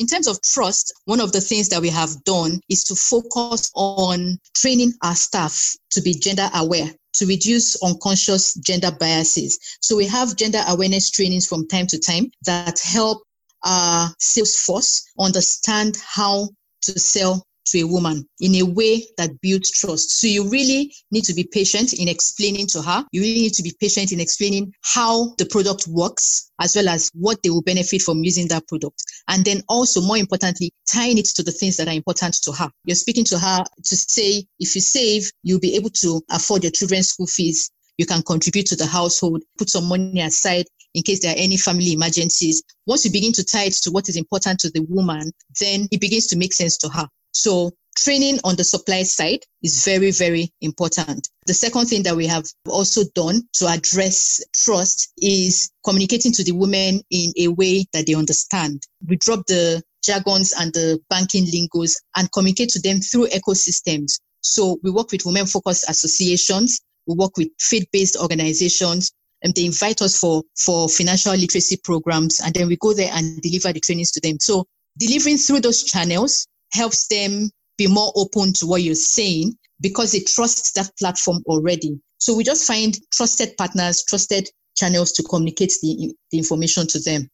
In 0.00 0.06
terms 0.06 0.26
of 0.26 0.40
trust, 0.40 0.94
one 1.04 1.20
of 1.20 1.32
the 1.32 1.42
things 1.42 1.68
that 1.68 1.82
we 1.82 1.90
have 1.90 2.24
done 2.24 2.58
is 2.70 2.84
to 2.84 2.94
focus 2.94 3.70
on 3.74 4.38
training 4.56 4.94
our 5.04 5.14
staff 5.14 5.76
to 5.90 6.00
be 6.00 6.14
gender 6.14 6.48
aware, 6.54 6.90
to 7.16 7.26
reduce 7.26 7.76
unconscious 7.82 8.54
gender 8.54 8.92
biases. 8.98 9.58
So 9.82 9.98
we 9.98 10.06
have 10.06 10.36
gender 10.36 10.64
awareness 10.66 11.10
trainings 11.10 11.46
from 11.46 11.68
time 11.68 11.86
to 11.88 11.98
time 11.98 12.30
that 12.46 12.80
help 12.82 13.22
our 13.62 14.08
sales 14.18 14.56
force 14.56 15.04
understand 15.18 15.98
how 16.02 16.48
to 16.84 16.98
sell 16.98 17.44
to 17.70 17.80
a 17.80 17.86
woman 17.86 18.26
in 18.40 18.54
a 18.56 18.62
way 18.62 19.04
that 19.16 19.40
builds 19.40 19.70
trust. 19.70 20.20
So 20.20 20.26
you 20.26 20.48
really 20.48 20.92
need 21.10 21.24
to 21.24 21.34
be 21.34 21.44
patient 21.44 21.92
in 21.92 22.08
explaining 22.08 22.66
to 22.68 22.82
her. 22.82 23.04
You 23.12 23.22
really 23.22 23.42
need 23.42 23.54
to 23.54 23.62
be 23.62 23.74
patient 23.80 24.12
in 24.12 24.20
explaining 24.20 24.72
how 24.82 25.34
the 25.38 25.46
product 25.46 25.86
works 25.88 26.50
as 26.60 26.76
well 26.76 26.88
as 26.88 27.10
what 27.14 27.42
they 27.42 27.50
will 27.50 27.62
benefit 27.62 28.02
from 28.02 28.22
using 28.22 28.48
that 28.48 28.66
product. 28.68 29.02
And 29.28 29.44
then 29.44 29.62
also 29.68 30.00
more 30.00 30.18
importantly, 30.18 30.72
tying 30.90 31.18
it 31.18 31.26
to 31.36 31.42
the 31.42 31.52
things 31.52 31.76
that 31.76 31.88
are 31.88 31.94
important 31.94 32.34
to 32.42 32.52
her. 32.52 32.70
You're 32.84 32.96
speaking 32.96 33.24
to 33.24 33.38
her 33.38 33.64
to 33.84 33.96
say, 33.96 34.44
if 34.58 34.74
you 34.74 34.80
save, 34.80 35.30
you'll 35.42 35.60
be 35.60 35.76
able 35.76 35.90
to 35.90 36.20
afford 36.30 36.64
your 36.64 36.72
children's 36.72 37.08
school 37.08 37.26
fees. 37.26 37.70
You 37.98 38.06
can 38.06 38.22
contribute 38.22 38.66
to 38.66 38.76
the 38.76 38.86
household, 38.86 39.42
put 39.58 39.68
some 39.68 39.84
money 39.84 40.20
aside 40.20 40.66
in 40.94 41.02
case 41.02 41.20
there 41.20 41.32
are 41.34 41.38
any 41.38 41.56
family 41.56 41.92
emergencies. 41.92 42.62
Once 42.86 43.04
you 43.04 43.12
begin 43.12 43.32
to 43.32 43.44
tie 43.44 43.64
it 43.64 43.74
to 43.74 43.90
what 43.90 44.08
is 44.08 44.16
important 44.16 44.58
to 44.60 44.70
the 44.70 44.80
woman, 44.88 45.30
then 45.60 45.86
it 45.90 46.00
begins 46.00 46.26
to 46.28 46.36
make 46.36 46.52
sense 46.52 46.76
to 46.78 46.88
her. 46.88 47.06
So 47.32 47.72
training 47.96 48.38
on 48.44 48.56
the 48.56 48.64
supply 48.64 49.02
side 49.02 49.40
is 49.62 49.84
very, 49.84 50.10
very 50.10 50.52
important. 50.60 51.28
The 51.46 51.54
second 51.54 51.86
thing 51.86 52.02
that 52.04 52.16
we 52.16 52.26
have 52.26 52.44
also 52.68 53.02
done 53.14 53.42
to 53.54 53.66
address 53.66 54.40
trust 54.54 55.12
is 55.18 55.70
communicating 55.84 56.32
to 56.32 56.44
the 56.44 56.52
women 56.52 57.00
in 57.10 57.32
a 57.38 57.48
way 57.48 57.84
that 57.92 58.06
they 58.06 58.14
understand. 58.14 58.82
We 59.06 59.16
drop 59.16 59.46
the 59.46 59.82
jargons 60.04 60.54
and 60.58 60.72
the 60.72 61.00
banking 61.10 61.46
lingos 61.52 62.00
and 62.16 62.30
communicate 62.32 62.70
to 62.70 62.80
them 62.80 63.00
through 63.00 63.28
ecosystems. 63.28 64.20
So 64.40 64.78
we 64.82 64.90
work 64.90 65.12
with 65.12 65.26
women 65.26 65.46
focused 65.46 65.88
associations. 65.88 66.80
We 67.06 67.14
work 67.14 67.36
with 67.36 67.48
faith-based 67.58 68.16
organizations 68.16 69.10
and 69.42 69.54
they 69.54 69.66
invite 69.66 70.02
us 70.02 70.18
for, 70.18 70.42
for 70.56 70.88
financial 70.88 71.34
literacy 71.34 71.78
programs. 71.82 72.40
And 72.40 72.54
then 72.54 72.68
we 72.68 72.76
go 72.76 72.92
there 72.94 73.10
and 73.12 73.40
deliver 73.42 73.72
the 73.72 73.80
trainings 73.80 74.10
to 74.12 74.20
them. 74.20 74.38
So 74.40 74.66
delivering 74.98 75.38
through 75.38 75.60
those 75.60 75.82
channels 75.82 76.46
helps 76.72 77.06
them 77.08 77.50
be 77.76 77.86
more 77.86 78.12
open 78.16 78.52
to 78.52 78.66
what 78.66 78.82
you're 78.82 78.94
saying 78.94 79.56
because 79.80 80.12
they 80.12 80.20
trust 80.20 80.74
that 80.74 80.90
platform 80.98 81.42
already. 81.46 81.98
So 82.18 82.34
we 82.36 82.44
just 82.44 82.66
find 82.66 82.96
trusted 83.12 83.56
partners, 83.56 84.04
trusted 84.06 84.48
channels 84.76 85.12
to 85.12 85.22
communicate 85.22 85.72
the, 85.82 86.14
the 86.30 86.38
information 86.38 86.86
to 86.88 87.00
them. 87.00 87.28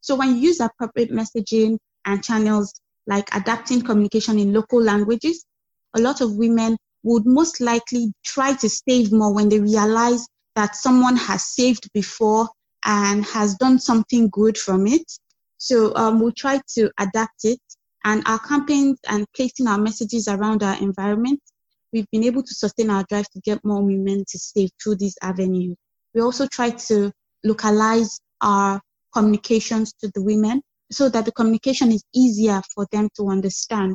So 0.00 0.16
when 0.16 0.36
you 0.36 0.48
use 0.48 0.60
appropriate 0.60 1.12
messaging 1.12 1.78
and 2.04 2.22
channels 2.22 2.74
like 3.06 3.34
adapting 3.34 3.82
communication 3.82 4.38
in 4.38 4.52
local 4.52 4.82
languages, 4.82 5.44
a 5.94 6.00
lot 6.00 6.20
of 6.20 6.34
women 6.36 6.76
would 7.04 7.26
most 7.26 7.60
likely 7.60 8.12
try 8.24 8.54
to 8.54 8.68
save 8.68 9.12
more 9.12 9.32
when 9.32 9.48
they 9.48 9.60
realize 9.60 10.26
that 10.56 10.74
someone 10.76 11.16
has 11.16 11.44
saved 11.54 11.88
before 11.92 12.48
and 12.84 13.24
has 13.26 13.54
done 13.56 13.78
something 13.78 14.28
good 14.30 14.58
from 14.58 14.86
it. 14.86 15.04
So 15.58 15.94
um, 15.94 16.20
we'll 16.20 16.32
try 16.32 16.60
to 16.74 16.90
adapt 16.98 17.44
it 17.44 17.60
and 18.04 18.22
our 18.26 18.38
campaigns 18.38 18.98
and 19.08 19.26
placing 19.34 19.66
our 19.66 19.78
messages 19.78 20.28
around 20.28 20.62
our 20.62 20.76
environment, 20.80 21.40
we've 21.92 22.10
been 22.12 22.24
able 22.24 22.42
to 22.42 22.54
sustain 22.54 22.90
our 22.90 23.04
drive 23.08 23.28
to 23.30 23.40
get 23.40 23.64
more 23.64 23.82
women 23.82 24.24
to 24.28 24.38
save 24.38 24.70
through 24.82 24.96
these 24.96 25.16
avenues. 25.22 25.76
We 26.14 26.20
also 26.20 26.46
try 26.46 26.70
to 26.70 27.10
localize 27.44 28.20
our 28.40 28.80
communications 29.12 29.92
to 30.00 30.10
the 30.14 30.22
women 30.22 30.62
so 30.90 31.08
that 31.08 31.24
the 31.24 31.32
communication 31.32 31.92
is 31.92 32.04
easier 32.14 32.60
for 32.74 32.86
them 32.92 33.08
to 33.16 33.28
understand. 33.28 33.94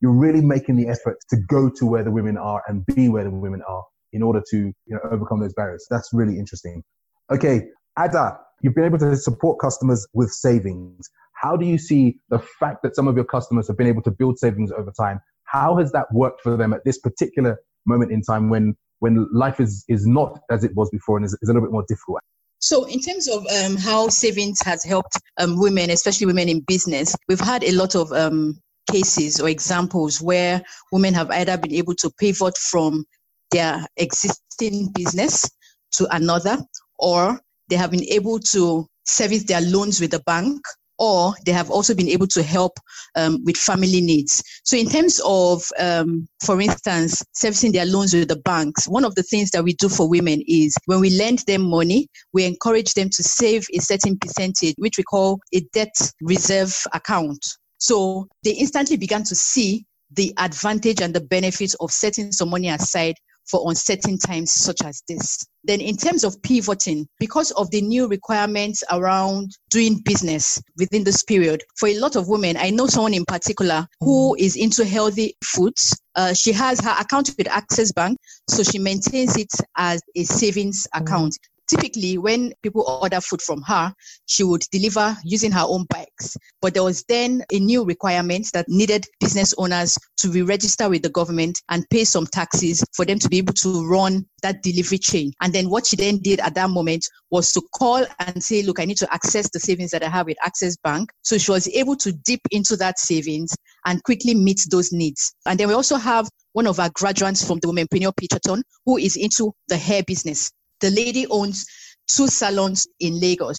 You're 0.00 0.12
really 0.12 0.40
making 0.40 0.76
the 0.76 0.88
effort 0.88 1.16
to 1.30 1.36
go 1.48 1.70
to 1.70 1.86
where 1.86 2.02
the 2.02 2.10
women 2.10 2.36
are 2.36 2.62
and 2.66 2.84
be 2.86 3.08
where 3.08 3.24
the 3.24 3.30
women 3.30 3.62
are 3.66 3.84
in 4.12 4.22
order 4.22 4.42
to 4.50 4.56
you 4.56 4.74
know, 4.88 5.00
overcome 5.10 5.40
those 5.40 5.54
barriers. 5.54 5.86
That's 5.90 6.10
really 6.12 6.38
interesting. 6.38 6.82
Okay, 7.30 7.68
Ada, 7.98 8.38
you've 8.62 8.74
been 8.74 8.84
able 8.84 8.98
to 8.98 9.16
support 9.16 9.58
customers 9.58 10.06
with 10.12 10.30
savings. 10.30 11.08
How 11.32 11.56
do 11.56 11.66
you 11.66 11.78
see 11.78 12.18
the 12.30 12.38
fact 12.38 12.82
that 12.82 12.96
some 12.96 13.08
of 13.08 13.16
your 13.16 13.24
customers 13.24 13.68
have 13.68 13.76
been 13.76 13.86
able 13.86 14.02
to 14.02 14.10
build 14.10 14.38
savings 14.38 14.72
over 14.72 14.90
time? 14.90 15.20
How 15.44 15.76
has 15.76 15.92
that 15.92 16.12
worked 16.12 16.40
for 16.42 16.56
them 16.56 16.72
at 16.72 16.84
this 16.84 16.98
particular 16.98 17.58
moment 17.86 18.12
in 18.12 18.22
time 18.22 18.48
when 18.48 18.76
when 18.98 19.28
life 19.32 19.60
is 19.60 19.84
is 19.88 20.06
not 20.06 20.40
as 20.50 20.64
it 20.64 20.74
was 20.74 20.88
before 20.90 21.16
and 21.18 21.26
is, 21.26 21.36
is 21.42 21.48
a 21.48 21.52
little 21.52 21.66
bit 21.68 21.72
more 21.72 21.84
difficult? 21.86 22.20
So, 22.58 22.84
in 22.84 23.00
terms 23.00 23.28
of 23.28 23.46
um, 23.46 23.76
how 23.76 24.08
savings 24.08 24.58
has 24.64 24.82
helped 24.82 25.18
um, 25.38 25.60
women, 25.60 25.90
especially 25.90 26.26
women 26.26 26.48
in 26.48 26.60
business, 26.60 27.14
we've 27.28 27.38
had 27.38 27.62
a 27.62 27.72
lot 27.72 27.94
of 27.94 28.10
um, 28.12 28.60
cases 28.90 29.40
or 29.40 29.48
examples 29.48 30.22
where 30.22 30.62
women 30.90 31.12
have 31.14 31.30
either 31.30 31.58
been 31.58 31.74
able 31.74 31.94
to 31.96 32.10
pivot 32.18 32.56
from 32.56 33.04
their 33.50 33.86
existing 33.98 34.90
business 34.94 35.48
to 35.92 36.08
another, 36.14 36.58
or 36.98 37.40
they 37.68 37.76
have 37.76 37.90
been 37.90 38.04
able 38.04 38.38
to 38.38 38.86
service 39.04 39.44
their 39.44 39.60
loans 39.60 40.00
with 40.00 40.10
the 40.10 40.20
bank 40.20 40.60
or 40.98 41.34
they 41.44 41.52
have 41.52 41.70
also 41.70 41.94
been 41.94 42.08
able 42.08 42.26
to 42.26 42.42
help 42.42 42.78
um, 43.16 43.42
with 43.44 43.56
family 43.56 44.00
needs. 44.00 44.42
So, 44.64 44.76
in 44.76 44.88
terms 44.88 45.20
of, 45.24 45.64
um, 45.78 46.26
for 46.44 46.60
instance, 46.60 47.22
servicing 47.34 47.72
their 47.72 47.86
loans 47.86 48.14
with 48.14 48.28
the 48.28 48.36
banks, 48.36 48.88
one 48.88 49.04
of 49.04 49.14
the 49.14 49.22
things 49.22 49.50
that 49.50 49.64
we 49.64 49.74
do 49.74 49.88
for 49.88 50.08
women 50.08 50.42
is 50.46 50.74
when 50.86 51.00
we 51.00 51.10
lend 51.10 51.40
them 51.40 51.68
money, 51.68 52.08
we 52.32 52.44
encourage 52.44 52.94
them 52.94 53.10
to 53.10 53.22
save 53.22 53.66
a 53.74 53.80
certain 53.80 54.18
percentage, 54.18 54.74
which 54.78 54.98
we 54.98 55.04
call 55.04 55.38
a 55.52 55.60
debt 55.72 55.94
reserve 56.22 56.74
account. 56.92 57.44
So, 57.78 58.28
they 58.42 58.52
instantly 58.52 58.96
began 58.96 59.22
to 59.24 59.34
see 59.34 59.84
the 60.12 60.32
advantage 60.38 61.00
and 61.00 61.14
the 61.14 61.20
benefits 61.20 61.74
of 61.74 61.90
setting 61.90 62.32
some 62.32 62.50
money 62.50 62.68
aside 62.68 63.16
for 63.48 63.68
uncertain 63.70 64.18
times 64.18 64.52
such 64.52 64.82
as 64.82 65.02
this. 65.08 65.46
Then, 65.64 65.80
in 65.80 65.96
terms 65.96 66.22
of 66.22 66.40
pivoting, 66.42 67.08
because 67.18 67.50
of 67.52 67.70
the 67.70 67.80
new 67.80 68.06
requirements 68.06 68.84
around 68.92 69.50
doing 69.70 70.00
business 70.04 70.62
within 70.76 71.04
this 71.04 71.22
period, 71.24 71.64
for 71.76 71.88
a 71.88 71.98
lot 71.98 72.14
of 72.14 72.28
women, 72.28 72.56
I 72.56 72.70
know 72.70 72.86
someone 72.86 73.14
in 73.14 73.24
particular 73.24 73.86
who 74.00 74.36
mm. 74.36 74.40
is 74.40 74.56
into 74.56 74.84
healthy 74.84 75.36
foods. 75.42 76.00
Uh, 76.14 76.34
she 76.34 76.52
has 76.52 76.80
her 76.80 76.94
account 76.98 77.34
with 77.36 77.48
Access 77.48 77.92
Bank, 77.92 78.18
so 78.48 78.62
she 78.62 78.78
maintains 78.78 79.36
it 79.36 79.52
as 79.76 80.00
a 80.14 80.24
savings 80.24 80.86
account 80.94 81.36
typically 81.68 82.18
when 82.18 82.52
people 82.62 82.84
order 83.02 83.20
food 83.20 83.42
from 83.42 83.62
her 83.62 83.92
she 84.26 84.44
would 84.44 84.62
deliver 84.70 85.16
using 85.24 85.52
her 85.52 85.64
own 85.66 85.86
bikes. 85.88 86.36
But 86.60 86.74
there 86.74 86.82
was 86.82 87.04
then 87.08 87.44
a 87.52 87.58
new 87.58 87.84
requirement 87.84 88.48
that 88.52 88.68
needed 88.68 89.06
business 89.20 89.54
owners 89.58 89.96
to 90.18 90.30
re-register 90.30 90.88
with 90.88 91.02
the 91.02 91.08
government 91.08 91.60
and 91.68 91.88
pay 91.90 92.04
some 92.04 92.26
taxes 92.26 92.84
for 92.94 93.04
them 93.04 93.18
to 93.18 93.28
be 93.28 93.38
able 93.38 93.54
to 93.54 93.86
run 93.86 94.26
that 94.42 94.62
delivery 94.62 94.98
chain. 94.98 95.32
And 95.40 95.52
then 95.52 95.70
what 95.70 95.86
she 95.86 95.96
then 95.96 96.18
did 96.18 96.40
at 96.40 96.54
that 96.54 96.70
moment 96.70 97.06
was 97.30 97.52
to 97.52 97.62
call 97.74 98.04
and 98.20 98.42
say 98.42 98.62
look 98.62 98.80
i 98.80 98.84
need 98.84 98.96
to 98.98 99.12
access 99.12 99.50
the 99.50 99.60
savings 99.60 99.90
that 99.90 100.04
i 100.04 100.08
have 100.08 100.26
with 100.26 100.36
access 100.44 100.76
bank. 100.76 101.10
So 101.22 101.38
she 101.38 101.50
was 101.50 101.68
able 101.68 101.96
to 101.96 102.12
dip 102.12 102.40
into 102.50 102.76
that 102.76 102.98
savings 102.98 103.54
and 103.84 104.02
quickly 104.04 104.34
meet 104.34 104.60
those 104.70 104.92
needs. 104.92 105.34
And 105.46 105.58
then 105.58 105.68
we 105.68 105.74
also 105.74 105.96
have 105.96 106.28
one 106.52 106.66
of 106.66 106.80
our 106.80 106.90
graduates 106.94 107.46
from 107.46 107.58
the 107.60 107.68
Womenpreneur 107.68 108.12
Pitchathon 108.14 108.62
who 108.84 108.96
is 108.96 109.16
into 109.16 109.52
the 109.68 109.76
hair 109.76 110.02
business. 110.02 110.50
The 110.80 110.90
lady 110.90 111.26
owns 111.28 111.66
two 112.08 112.28
salons 112.28 112.86
in 113.00 113.20
Lagos. 113.20 113.58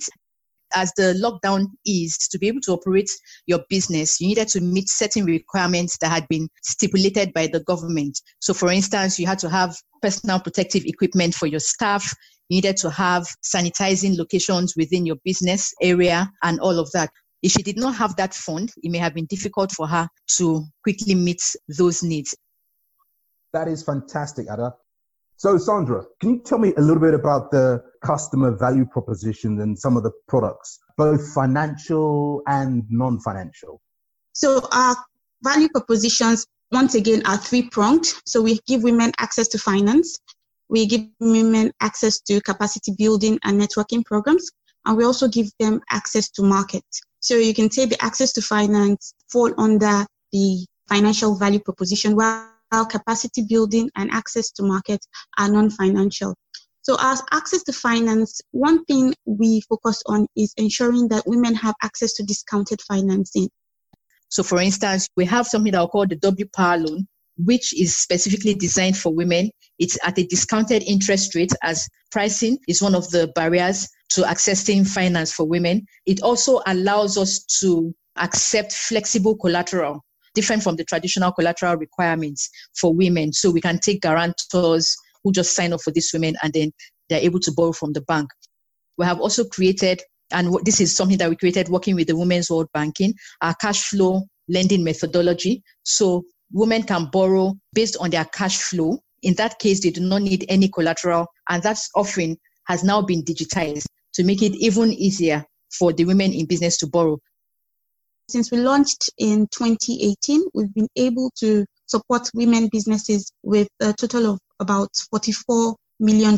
As 0.76 0.92
the 0.98 1.14
lockdown 1.14 1.68
eased, 1.86 2.30
to 2.32 2.38
be 2.38 2.48
able 2.48 2.60
to 2.62 2.74
operate 2.74 3.10
your 3.46 3.62
business, 3.70 4.20
you 4.20 4.28
needed 4.28 4.50
to 4.50 4.62
meet 4.62 4.90
certain 4.90 5.26
requirements 5.26 5.98
that 6.00 6.10
had 6.10 6.28
been 6.28 6.50
stipulated 6.62 7.34
by 7.34 7.48
the 7.48 7.62
government. 7.62 8.20
So, 8.40 8.54
for 8.54 8.70
instance, 8.70 9.18
you 9.18 9.26
had 9.26 9.40
to 9.40 9.50
have 9.50 9.76
personal 10.02 10.40
protective 10.40 10.84
equipment 10.86 11.36
for 11.36 11.48
your 11.48 11.62
staff, 11.62 12.14
you 12.50 12.58
needed 12.58 12.78
to 12.78 12.90
have 12.90 13.28
sanitizing 13.44 14.18
locations 14.18 14.76
within 14.76 15.06
your 15.06 15.18
business 15.24 15.74
area, 15.82 16.30
and 16.44 16.60
all 16.60 16.80
of 16.80 16.92
that. 16.92 17.10
If 17.42 17.52
she 17.54 17.64
did 17.64 17.78
not 17.78 17.96
have 17.96 18.16
that 18.18 18.34
fund, 18.34 18.72
it 18.84 18.90
may 18.92 18.98
have 18.98 19.14
been 19.14 19.26
difficult 19.26 19.72
for 19.72 19.88
her 19.88 20.08
to 20.38 20.66
quickly 20.84 21.16
meet 21.16 21.42
those 21.78 22.04
needs. 22.04 22.36
That 23.54 23.68
is 23.68 23.84
fantastic, 23.84 24.48
Ada. 24.52 24.76
So, 25.38 25.58
Sandra, 25.58 26.04
can 26.20 26.32
you 26.32 26.40
tell 26.40 26.58
me 26.58 26.74
a 26.78 26.82
little 26.82 27.02
bit 27.02 27.14
about 27.14 27.52
the 27.52 27.84
customer 28.04 28.52
value 28.58 28.86
proposition 28.86 29.62
and 29.62 29.78
some 29.78 29.96
of 29.96 30.04
the 30.04 30.12
products, 30.28 30.80
both 30.98 31.34
financial 31.34 32.42
and 32.48 32.84
non 32.90 33.20
financial? 33.20 33.82
So, 34.34 34.68
our 34.72 34.96
value 35.44 35.70
propositions 35.70 36.48
once 36.72 36.96
again, 36.96 37.26
are 37.26 37.38
three 37.38 37.70
pronged. 37.70 38.06
So 38.26 38.42
we 38.42 38.60
give 38.68 38.84
women 38.84 39.12
access 39.20 39.48
to 39.50 39.58
finance, 39.58 40.20
we 40.70 40.86
give 40.86 41.08
women 41.20 41.72
access 41.82 42.20
to 42.22 42.42
capacity 42.42 42.94
building 42.98 43.40
and 43.44 43.60
networking 43.60 44.06
programs, 44.06 44.50
and 44.86 44.98
we 44.98 45.06
also 45.06 45.28
give 45.28 45.50
them 45.60 45.82
access 45.90 46.30
to 46.32 46.44
market. 46.44 46.84
So 47.20 47.36
you 47.36 47.54
can 47.54 47.72
say 47.72 47.86
the 47.86 48.02
access 48.04 48.32
to 48.34 48.42
finance 48.42 49.14
fall 49.30 49.54
under 49.58 50.06
the 50.32 50.66
financial 50.88 51.36
value 51.36 51.60
proposition, 51.60 52.16
capacity 52.72 53.44
building 53.48 53.90
and 53.96 54.12
access 54.12 54.52
to 54.52 54.64
market 54.64 55.06
are 55.38 55.50
non-financial. 55.50 56.36
So 56.82 56.96
as 57.00 57.22
access 57.32 57.64
to 57.64 57.74
finance, 57.74 58.40
one 58.52 58.86
thing 58.86 59.14
we 59.26 59.62
focus 59.62 60.02
on 60.06 60.26
is 60.38 60.54
ensuring 60.56 61.10
that 61.10 61.28
women 61.28 61.54
have 61.56 61.76
access 61.84 62.14
to 62.14 62.24
discounted 62.24 62.82
financing. 62.82 63.50
So 64.30 64.44
for 64.44 64.62
instance, 64.62 65.08
we 65.18 65.26
have 65.26 65.48
something 65.48 65.72
that 65.74 65.82
we 65.82 65.88
call 65.88 66.08
the 66.08 66.16
W 66.16 66.46
Power 66.56 66.78
loan, 66.78 67.08
which 67.38 67.78
is 67.80 67.98
specifically 67.98 68.54
designed 68.54 68.98
for 68.98 69.14
women. 69.14 69.50
It's 69.80 69.98
at 70.06 70.18
a 70.18 70.26
discounted 70.26 70.84
interest 70.84 71.36
rate 71.36 71.54
as 71.62 71.88
pricing 72.12 72.58
is 72.68 72.82
one 72.82 72.96
of 72.96 73.10
the 73.12 73.32
barriers 73.36 73.88
to 74.12 74.22
accessing 74.22 74.88
finance 74.88 75.34
for 75.34 75.46
women. 75.46 75.86
It 76.06 76.22
also 76.22 76.62
allows 76.68 77.18
us 77.18 77.40
to 77.60 77.94
accept 78.16 78.72
flexible 78.72 79.36
collateral, 79.36 80.04
different 80.38 80.62
from 80.62 80.76
the 80.76 80.84
traditional 80.84 81.32
collateral 81.32 81.76
requirements 81.78 82.48
for 82.80 82.94
women. 82.94 83.34
So 83.34 83.50
we 83.50 83.60
can 83.60 83.80
take 83.80 84.04
guarantors 84.04 84.96
who 85.24 85.32
just 85.32 85.56
sign 85.56 85.74
up 85.74 85.82
for 85.82 85.90
these 85.90 86.12
women 86.14 86.36
and 86.44 86.54
then 86.54 86.72
they're 87.10 87.20
able 87.20 87.40
to 87.40 87.52
borrow 87.52 87.72
from 87.72 87.94
the 87.94 88.02
bank. 88.02 88.30
We 89.00 89.06
have 89.06 89.20
also 89.20 89.46
created, 89.46 90.00
and 90.32 90.56
this 90.64 90.80
is 90.80 90.96
something 90.96 91.18
that 91.18 91.30
we 91.32 91.36
created 91.36 91.70
working 91.70 91.96
with 91.96 92.06
the 92.06 92.16
Women's 92.16 92.52
World 92.52 92.68
Banking, 92.72 93.16
our 93.42 93.56
cash 93.56 93.90
flow 93.90 94.28
lending 94.48 94.84
methodology. 94.84 95.64
So 95.84 96.24
women 96.52 96.84
can 96.84 97.10
borrow 97.12 97.56
based 97.74 97.98
on 98.00 98.12
their 98.12 98.26
cash 98.26 98.58
flow. 98.60 99.00
In 99.24 99.34
that 99.36 99.58
case, 99.58 99.82
they 99.82 99.90
do 99.90 100.02
not 100.02 100.22
need 100.22 100.46
any 100.50 100.68
collateral, 100.70 101.26
and 101.50 101.64
that 101.64 101.80
offering 101.96 102.38
has 102.68 102.84
now 102.84 103.02
been 103.02 103.24
digitized 103.24 103.88
to 104.14 104.24
make 104.24 104.44
it 104.44 104.54
even 104.56 104.94
easier 104.94 105.44
for 105.72 105.94
the 105.94 106.06
women 106.06 106.32
in 106.32 106.46
business 106.46 106.78
to 106.78 106.88
borrow. 106.88 107.18
Since 108.30 108.52
we 108.52 108.58
launched 108.58 109.10
in 109.18 109.48
2018, 109.48 110.48
we've 110.54 110.74
been 110.74 110.90
able 110.98 111.32
to 111.40 111.66
support 111.86 112.30
women 112.34 112.68
businesses 112.70 113.32
with 113.42 113.70
a 113.80 113.94
total 113.94 114.34
of 114.34 114.40
about 114.60 114.92
$44 115.14 115.76
million. 116.02 116.38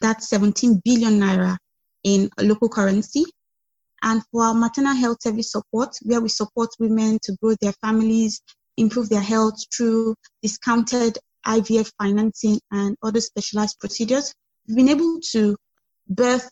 That's 0.00 0.28
17 0.28 0.82
billion 0.84 1.18
naira 1.18 1.56
in 2.04 2.30
local 2.38 2.68
currency. 2.68 3.24
And 4.02 4.22
for 4.30 4.44
our 4.44 4.54
maternal 4.54 4.94
health 4.94 5.18
service 5.20 5.50
support, 5.50 5.96
where 6.02 6.20
we 6.20 6.28
support 6.28 6.70
women 6.78 7.18
to 7.24 7.36
grow 7.42 7.56
their 7.60 7.74
families, 7.80 8.40
improve 8.76 9.08
their 9.08 9.20
health 9.20 9.64
through 9.74 10.14
discounted 10.42 11.18
IVF 11.44 11.90
financing 11.98 12.60
and 12.70 12.96
other 13.02 13.20
specialized 13.20 13.80
procedures, 13.80 14.32
we've 14.68 14.76
been 14.76 14.88
able 14.90 15.18
to 15.32 15.56
birth 16.08 16.48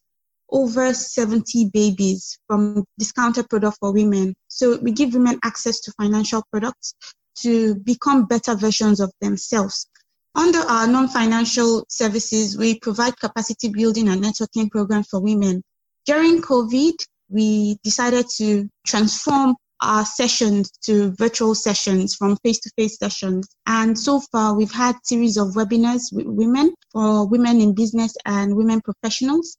over 0.55 0.95
70 0.95 1.71
babies 1.75 2.39
from 2.47 2.85
discounted 2.97 3.51
product 3.51 3.77
for 3.81 3.93
women. 3.93 4.35
So 4.47 4.79
we 4.79 4.93
give 4.93 5.13
women 5.13 5.39
access 5.43 5.81
to 5.81 5.93
financial 6.01 6.45
products 6.53 6.95
to 7.39 7.75
become 7.75 8.27
better 8.27 8.55
versions 8.55 9.01
of 9.01 9.13
themselves. 9.21 9.89
Under 10.37 10.61
our 10.61 10.87
non-financial 10.87 11.85
services, 11.89 12.57
we 12.57 12.79
provide 12.79 13.19
capacity 13.19 13.69
building 13.69 14.09
and 14.09 14.23
networking 14.23 14.71
programs 14.71 15.09
for 15.09 15.21
women. 15.21 15.63
During 16.07 16.41
COVID, 16.41 16.95
we 17.29 17.77
decided 17.83 18.27
to 18.37 18.69
transform 18.87 19.57
our 19.81 20.05
sessions 20.05 20.71
to 20.85 21.13
virtual 21.19 21.55
sessions 21.55 22.15
from 22.15 22.37
face-to-face 22.45 22.97
sessions. 22.99 23.49
And 23.67 23.99
so 23.99 24.21
far, 24.33 24.55
we've 24.55 24.73
had 24.73 24.97
series 25.03 25.37
of 25.37 25.49
webinars 25.49 26.13
with 26.13 26.27
women 26.27 26.75
for 26.93 27.29
women 27.29 27.61
in 27.61 27.75
business 27.75 28.15
and 28.25 28.55
women 28.55 28.81
professionals. 28.81 29.57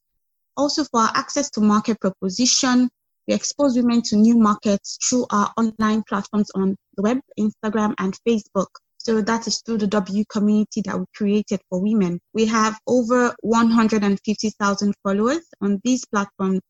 Also 0.57 0.83
for 0.85 1.01
our 1.01 1.11
access 1.15 1.49
to 1.51 1.61
market 1.61 1.99
proposition, 1.99 2.89
we 3.27 3.33
expose 3.33 3.75
women 3.75 4.01
to 4.03 4.15
new 4.15 4.37
markets 4.37 4.97
through 5.07 5.25
our 5.31 5.51
online 5.57 6.03
platforms 6.03 6.49
on 6.55 6.75
the 6.95 7.01
web, 7.01 7.19
Instagram, 7.39 7.93
and 7.97 8.17
Facebook. 8.27 8.67
So 8.97 9.21
that 9.21 9.47
is 9.47 9.61
through 9.61 9.79
the 9.79 9.87
W 9.87 10.23
community 10.31 10.81
that 10.85 10.97
we 10.97 11.05
created 11.15 11.61
for 11.69 11.81
women. 11.81 12.19
We 12.33 12.45
have 12.45 12.79
over 12.87 13.35
150,000 13.41 14.93
followers 15.03 15.41
on 15.61 15.81
these 15.83 16.05
platforms, 16.05 16.61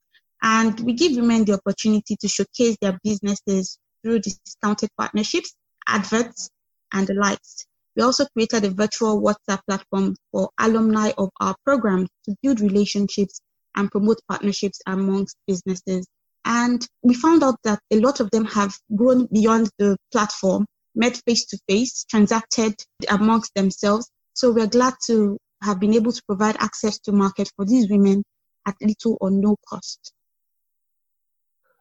and 0.42 0.80
we 0.82 0.94
give 0.94 1.16
women 1.16 1.46
the 1.46 1.54
opportunity 1.54 2.16
to 2.20 2.28
showcase 2.28 2.78
their 2.82 3.00
businesses 3.04 3.78
through 4.02 4.20
discounted 4.20 4.90
partnerships, 4.98 5.56
adverts, 5.88 6.50
and 6.92 7.08
the 7.08 7.14
likes. 7.14 7.66
We 7.96 8.04
also 8.04 8.26
created 8.34 8.66
a 8.66 8.70
virtual 8.70 9.22
WhatsApp 9.22 9.62
platform 9.68 10.16
for 10.32 10.50
alumni 10.60 11.12
of 11.18 11.30
our 11.40 11.56
program 11.64 12.08
to 12.26 12.36
build 12.44 12.60
relationships 12.60 13.40
and 13.76 13.92
promote 13.92 14.20
partnerships 14.28 14.82
amongst 14.88 15.38
businesses. 15.48 16.08
And 16.46 16.88
we 17.02 17.16
found 17.16 17.44
out 17.44 17.56
that 17.64 17.80
a 17.92 18.00
lot 18.00 18.20
of 18.20 18.30
them 18.32 18.46
have 18.46 18.78
grown 18.96 19.28
beyond 19.32 19.70
the 19.80 19.98
platform 20.12 20.66
met 20.96 21.22
face 21.26 21.46
to 21.46 21.60
face, 21.68 22.06
transacted 22.10 22.76
amongst 23.10 23.54
themselves. 23.54 24.10
So 24.34 24.52
we're 24.52 24.68
glad 24.68 24.94
to 25.08 25.38
have 25.62 25.80
been 25.80 25.94
able 25.94 26.12
to 26.12 26.22
provide 26.26 26.56
access 26.60 27.00
to 27.00 27.12
market 27.12 27.52
for 27.56 27.66
these 27.66 27.90
women 27.90 28.24
at 28.66 28.76
little 28.82 29.18
or 29.22 29.32
no 29.32 29.56
cost. 29.68 30.14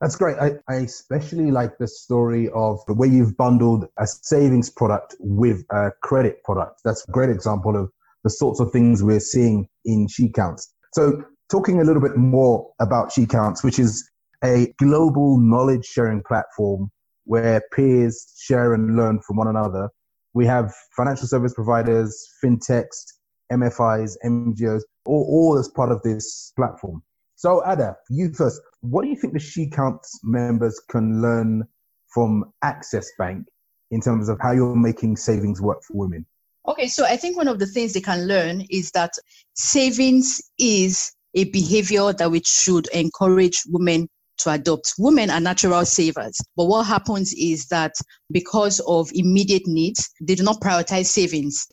That's 0.01 0.17
great. 0.17 0.37
I, 0.39 0.57
I 0.69 0.77
especially 0.81 1.51
like 1.51 1.79
the 1.79 1.89
story 1.89 2.51
of 2.51 2.81
the 2.87 2.95
way 2.95 3.09
you've 3.09 3.37
bundled 3.37 3.87
a 3.99 4.07
savings 4.07 4.69
product 4.69 5.17
with 5.19 5.65
a 5.71 5.93
credit 6.03 6.43
product. 6.45 6.81
That's 6.85 7.09
a 7.09 7.13
great 7.13 7.31
example 7.31 7.77
of 7.77 7.91
the 8.23 8.31
sorts 8.31 8.61
of 8.61 8.71
things 8.73 9.03
we're 9.03 9.21
seeing 9.21 9.69
in 9.85 10.09
She 10.09 10.29
Counts. 10.29 10.75
So, 10.93 11.25
talking 11.51 11.81
a 11.81 11.85
little 11.85 12.03
bit 12.03 12.17
more 12.17 12.71
about 12.81 13.13
She 13.13 13.27
Counts, 13.27 13.63
which 13.63 13.79
is 13.79 14.09
a 14.43 14.73
global 14.79 15.39
knowledge 15.39 15.85
sharing 15.85 16.23
platform 16.23 16.91
where 17.25 17.63
peers 17.73 18.35
share 18.39 18.75
and 18.75 18.97
learn 18.97 19.21
from 19.21 19.37
one 19.37 19.49
another. 19.49 19.89
We 20.35 20.47
have 20.47 20.75
financial 20.97 21.27
service 21.27 21.55
providers, 21.55 22.29
fintechs, 22.43 23.05
MFIs, 23.53 24.17
NGOs, 24.25 24.83
all, 25.07 25.27
all 25.29 25.59
as 25.59 25.69
part 25.69 25.93
of 25.93 26.03
this 26.03 26.53
platform. 26.57 27.03
So, 27.37 27.63
Ada, 27.67 27.97
you 28.11 28.33
first. 28.33 28.61
What 28.81 29.03
do 29.03 29.09
you 29.09 29.17
think 29.17 29.33
the 29.33 29.39
She 29.39 29.69
Counts 29.69 30.21
members 30.23 30.81
can 30.91 31.23
learn 31.23 31.65
from 32.09 32.53
Access 32.63 33.11
Bank 33.19 33.47
in 33.91 34.01
terms 34.01 34.29
of 34.29 34.39
how 34.41 34.53
you're 34.53 34.77
making 34.77 35.17
savings 35.17 35.61
work 35.61 35.83
for 35.83 35.97
women? 35.97 36.27
Okay, 36.67 36.89
so 36.89 37.05
I 37.05 37.17
think 37.17 37.37
one 37.37 37.49
of 37.49 37.59
the 37.59 37.67
things 37.67 37.93
they 37.93 38.01
can 38.01 38.27
learn 38.27 38.63
is 38.71 38.91
that 38.93 39.13
savings 39.55 40.41
is 40.59 41.13
a 41.35 41.45
behavior 41.45 42.13
that 42.13 42.31
we 42.31 42.43
should 42.45 42.87
encourage 42.89 43.63
women 43.69 44.09
to 44.39 44.51
adopt. 44.51 44.95
Women 44.99 45.31
are 45.31 45.41
natural 45.41 45.85
savers, 45.85 46.39
but 46.57 46.67
what 46.67 46.85
happens 46.87 47.33
is 47.35 47.67
that 47.67 47.93
because 48.31 48.81
of 48.87 49.11
immediate 49.15 49.67
needs, 49.67 50.11
they 50.21 50.35
do 50.35 50.43
not 50.43 50.61
prioritize 50.61 51.07
savings. 51.07 51.67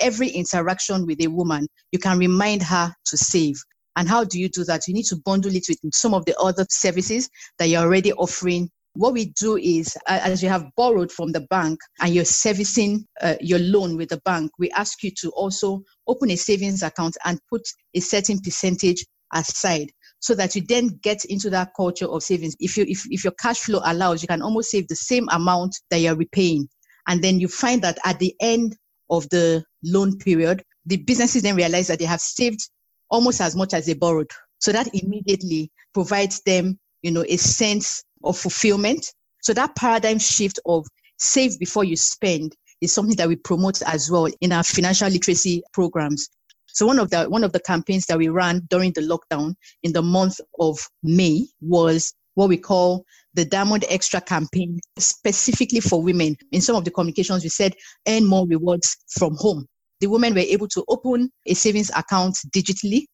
Every 0.00 0.28
interaction 0.28 1.06
with 1.06 1.20
a 1.20 1.28
woman, 1.28 1.66
you 1.92 1.98
can 1.98 2.18
remind 2.18 2.62
her 2.62 2.92
to 3.06 3.16
save. 3.16 3.56
And 3.96 4.08
how 4.08 4.24
do 4.24 4.40
you 4.40 4.48
do 4.48 4.64
that? 4.64 4.88
You 4.88 4.94
need 4.94 5.06
to 5.06 5.16
bundle 5.24 5.54
it 5.54 5.66
with 5.68 5.78
some 5.92 6.14
of 6.14 6.24
the 6.24 6.36
other 6.38 6.66
services 6.68 7.28
that 7.58 7.68
you're 7.68 7.82
already 7.82 8.12
offering. 8.12 8.68
What 8.94 9.12
we 9.12 9.26
do 9.40 9.56
is, 9.56 9.96
as 10.06 10.40
you 10.40 10.48
have 10.48 10.70
borrowed 10.76 11.10
from 11.10 11.32
the 11.32 11.40
bank 11.40 11.80
and 12.00 12.14
you're 12.14 12.24
servicing 12.24 13.06
uh, 13.20 13.34
your 13.40 13.58
loan 13.58 13.96
with 13.96 14.10
the 14.10 14.20
bank, 14.24 14.52
we 14.58 14.70
ask 14.70 15.02
you 15.02 15.10
to 15.20 15.30
also 15.30 15.82
open 16.06 16.30
a 16.30 16.36
savings 16.36 16.82
account 16.82 17.16
and 17.24 17.40
put 17.50 17.62
a 17.94 18.00
certain 18.00 18.38
percentage 18.40 19.04
aside 19.32 19.90
so 20.20 20.34
that 20.36 20.54
you 20.54 20.62
then 20.68 20.88
get 21.02 21.24
into 21.24 21.50
that 21.50 21.72
culture 21.76 22.06
of 22.06 22.22
savings. 22.22 22.54
If 22.60 22.76
you 22.76 22.84
if, 22.88 23.04
if 23.10 23.24
your 23.24 23.32
cash 23.32 23.58
flow 23.58 23.80
allows, 23.84 24.22
you 24.22 24.28
can 24.28 24.42
almost 24.42 24.70
save 24.70 24.86
the 24.86 24.96
same 24.96 25.28
amount 25.30 25.76
that 25.90 25.98
you're 25.98 26.16
repaying. 26.16 26.68
And 27.08 27.22
then 27.22 27.40
you 27.40 27.48
find 27.48 27.82
that 27.82 27.98
at 28.04 28.20
the 28.20 28.34
end 28.40 28.76
of 29.10 29.28
the 29.30 29.64
loan 29.82 30.18
period, 30.18 30.62
the 30.86 30.98
businesses 30.98 31.42
then 31.42 31.56
realize 31.56 31.88
that 31.88 31.98
they 31.98 32.04
have 32.04 32.20
saved 32.20 32.70
almost 33.10 33.40
as 33.40 33.56
much 33.56 33.74
as 33.74 33.86
they 33.86 33.94
borrowed. 33.94 34.30
So 34.60 34.72
that 34.72 34.88
immediately 34.94 35.70
provides 35.92 36.40
them, 36.42 36.78
you 37.02 37.10
know, 37.10 37.24
a 37.28 37.36
sense 37.36 38.04
of 38.24 38.36
fulfillment. 38.36 39.12
So 39.42 39.52
that 39.54 39.76
paradigm 39.76 40.18
shift 40.18 40.58
of 40.66 40.86
save 41.18 41.58
before 41.58 41.84
you 41.84 41.96
spend 41.96 42.56
is 42.80 42.92
something 42.92 43.16
that 43.16 43.28
we 43.28 43.36
promote 43.36 43.82
as 43.82 44.10
well 44.10 44.28
in 44.40 44.52
our 44.52 44.64
financial 44.64 45.08
literacy 45.08 45.62
programs. 45.72 46.28
So 46.66 46.86
one 46.86 46.98
of 46.98 47.10
the 47.10 47.24
one 47.26 47.44
of 47.44 47.52
the 47.52 47.60
campaigns 47.60 48.06
that 48.06 48.18
we 48.18 48.28
ran 48.28 48.66
during 48.68 48.92
the 48.92 49.00
lockdown 49.00 49.54
in 49.84 49.92
the 49.92 50.02
month 50.02 50.40
of 50.58 50.78
May 51.02 51.46
was 51.60 52.12
what 52.34 52.48
we 52.48 52.56
call 52.56 53.04
the 53.34 53.44
Diamond 53.44 53.84
Extra 53.88 54.20
campaign, 54.20 54.80
specifically 54.98 55.80
for 55.80 56.02
women. 56.02 56.36
In 56.50 56.60
some 56.60 56.76
of 56.76 56.84
the 56.84 56.90
communications, 56.90 57.44
we 57.44 57.48
said 57.48 57.74
earn 58.08 58.26
more 58.26 58.46
rewards 58.46 58.96
from 59.08 59.36
home. 59.36 59.66
The 60.00 60.08
women 60.08 60.34
were 60.34 60.40
able 60.40 60.68
to 60.68 60.84
open 60.88 61.30
a 61.46 61.54
savings 61.54 61.90
account 61.96 62.36
digitally, 62.54 63.04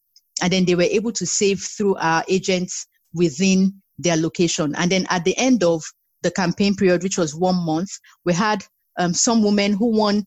and 0.41 0.51
then 0.51 0.65
they 0.65 0.75
were 0.75 0.83
able 0.83 1.11
to 1.13 1.25
save 1.25 1.61
through 1.61 1.95
our 1.97 2.23
agents 2.27 2.87
within 3.13 3.80
their 3.97 4.17
location. 4.17 4.73
And 4.77 4.91
then 4.91 5.05
at 5.09 5.23
the 5.23 5.37
end 5.37 5.63
of 5.63 5.83
the 6.21 6.31
campaign 6.31 6.75
period, 6.75 7.03
which 7.03 7.17
was 7.17 7.35
one 7.35 7.65
month, 7.65 7.89
we 8.25 8.33
had 8.33 8.63
um, 8.97 9.13
some 9.13 9.43
women 9.43 9.73
who 9.73 9.97
won 9.97 10.25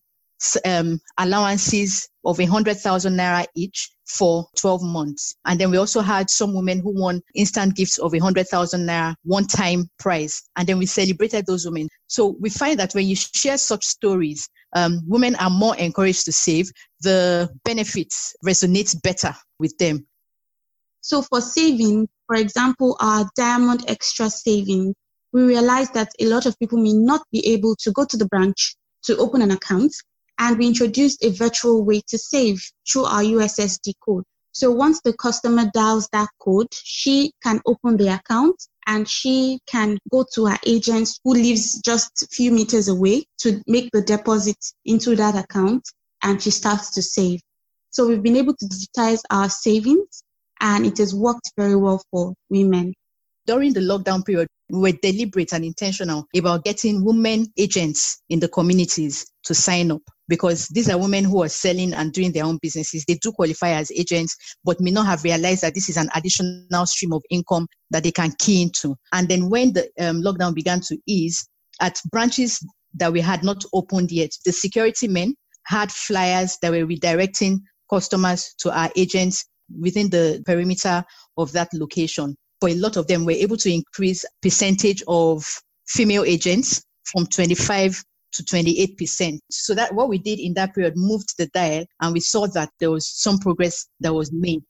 um, 0.65 1.01
allowances 1.19 2.09
of 2.25 2.39
100,000 2.39 3.13
naira 3.15 3.47
each 3.55 3.91
for 4.07 4.47
12 4.59 4.83
months. 4.83 5.35
And 5.47 5.59
then 5.59 5.71
we 5.71 5.77
also 5.77 6.01
had 6.01 6.29
some 6.29 6.55
women 6.55 6.81
who 6.81 6.93
won 7.01 7.21
instant 7.35 7.77
gifts 7.77 7.99
of 7.99 8.13
100,000 8.13 8.81
naira 8.81 9.15
one 9.23 9.47
time 9.47 9.89
prize. 9.99 10.43
And 10.57 10.67
then 10.67 10.79
we 10.79 10.87
celebrated 10.87 11.47
those 11.47 11.65
women. 11.65 11.89
So 12.07 12.37
we 12.41 12.51
find 12.51 12.79
that 12.81 12.93
when 12.95 13.07
you 13.07 13.17
share 13.17 13.59
such 13.59 13.85
stories, 13.85 14.49
um, 14.75 15.01
women 15.07 15.35
are 15.37 15.51
more 15.51 15.77
encouraged 15.77 16.25
to 16.27 16.33
save. 16.33 16.71
The 17.01 17.51
benefits 17.65 18.35
resonate 18.45 19.01
better 19.03 19.35
with 19.59 19.77
them. 19.79 20.07
So 21.05 21.21
for 21.21 21.43
saving, 21.43 22.09
for 22.27 22.37
example, 22.37 22.97
our 22.99 23.29
Diamond 23.37 23.85
Extra 23.89 24.31
saving, 24.31 24.95
we 25.35 25.43
realized 25.43 25.93
that 25.93 26.11
a 26.19 26.25
lot 26.25 26.47
of 26.47 26.59
people 26.59 26.79
may 26.79 26.95
not 26.95 27.21
be 27.31 27.47
able 27.47 27.77
to 27.81 27.93
go 27.93 28.07
to 28.07 28.17
the 28.17 28.25
branch 28.25 28.75
to 29.03 29.19
open 29.19 29.43
an 29.43 29.51
account 29.51 29.95
and 30.39 30.57
we 30.57 30.67
introduced 30.67 31.23
a 31.23 31.29
virtual 31.29 31.85
way 31.85 32.01
to 32.07 32.17
save 32.17 32.59
through 32.91 33.05
our 33.05 33.21
USSD 33.21 33.93
code. 34.03 34.25
So 34.53 34.71
once 34.71 35.03
the 35.03 35.13
customer 35.13 35.71
dials 35.75 36.09
that 36.13 36.31
code, 36.41 36.69
she 36.73 37.35
can 37.43 37.61
open 37.67 37.99
the 37.99 38.09
account 38.09 38.57
and 38.87 39.07
she 39.07 39.61
can 39.67 39.99
go 40.11 40.25
to 40.33 40.47
her 40.47 40.59
agent 40.65 41.11
who 41.23 41.35
lives 41.35 41.83
just 41.83 42.23
a 42.23 42.27
few 42.29 42.51
meters 42.51 42.89
away 42.89 43.27
to 43.41 43.63
make 43.67 43.91
the 43.93 44.01
deposit 44.01 44.57
into 44.87 45.15
that 45.17 45.35
account 45.35 45.87
and 46.23 46.43
she 46.43 46.51
starts 46.51 46.95
to 46.95 47.03
save. 47.03 47.43
So 47.91 48.09
we've 48.09 48.23
been 48.23 48.37
able 48.37 48.55
to 48.55 48.65
digitize 48.65 49.21
our 49.31 49.51
savings 49.51 50.25
and 50.61 50.87
it 50.87 50.99
has 50.99 51.15
worked 51.15 51.53
very 51.57 51.77
well 51.77 52.03
for 52.11 52.35
women. 52.51 52.95
During 53.47 53.75
the 53.75 53.81
lockdown 53.81 54.25
period, 54.25 54.49
we 54.71 54.81
were 54.81 54.99
deliberate 55.03 55.53
and 55.53 55.65
intentional 55.65 56.27
about 56.35 56.65
getting 56.65 57.05
women 57.05 57.47
agents 57.59 58.23
in 58.31 58.41
the 58.41 58.49
communities 58.49 59.27
to 59.45 59.55
sign 59.55 59.91
up 59.91 60.01
because 60.29 60.69
these 60.69 60.89
are 60.89 60.99
women 60.99 61.25
who 61.25 61.43
are 61.43 61.49
selling 61.49 61.93
and 61.93 62.13
doing 62.13 62.33
their 62.33 62.45
own 62.45 62.59
businesses. 62.63 63.05
They 63.05 63.15
do 63.15 63.33
qualify 63.33 63.71
as 63.71 63.93
agents, 63.93 64.37
but 64.65 64.81
may 64.81 64.91
not 64.91 65.07
have 65.07 65.25
realized 65.25 65.63
that 65.63 65.75
this 65.75 65.91
is 65.91 65.99
an 65.99 66.09
additional 66.15 66.87
stream 66.87 67.13
of 67.13 67.23
income 67.31 67.67
that 67.91 68.05
they 68.05 68.13
can 68.13 68.33
key 68.39 68.63
into. 68.63 68.97
And 69.13 69.29
then 69.29 69.51
when 69.51 69.75
the 69.75 69.91
um, 70.01 70.23
lockdown 70.23 70.55
began 70.55 70.81
to 70.81 70.99
ease, 71.07 71.47
at 71.81 72.01
branches 72.11 72.65
that 72.95 73.13
we 73.13 73.21
had 73.21 73.43
not 73.43 73.63
opened 73.75 74.11
yet, 74.11 74.31
the 74.47 74.53
security 74.53 75.09
men 75.09 75.35
had 75.67 75.91
flyers 75.93 76.57
that 76.63 76.71
were 76.71 76.87
redirecting 76.87 77.59
customers 77.91 78.55
to 78.59 78.71
our 78.71 78.91
agents 78.97 79.45
within 79.81 80.11
the 80.11 80.43
perimeter 80.47 81.05
of 81.37 81.53
that 81.53 81.69
location 81.73 82.37
for 82.61 82.69
a 82.71 82.75
lot 82.75 82.97
of 82.97 83.07
them, 83.07 83.25
we're 83.25 83.43
able 83.43 83.59
to 83.59 83.73
increase 83.73 84.25
percentage 84.41 85.03
of 85.07 85.45
female 85.87 86.25
agents 86.25 86.83
from 87.05 87.27
25 87.27 88.03
to 88.33 88.43
28%. 88.43 89.39
So 89.51 89.75
that 89.75 89.95
what 89.95 90.09
we 90.09 90.19
did 90.19 90.41
in 90.41 90.55
that 90.55 90.75
period 90.75 90.95
moved 90.97 91.37
the 91.37 91.47
dial 91.49 91.85
and 92.01 92.13
we 92.13 92.21
saw 92.21 92.47
that 92.49 92.71
there 92.81 92.91
was 92.91 93.07
some 93.07 93.39
progress 93.39 93.87
that 94.01 94.15
was 94.15 94.33
made. 94.33 94.63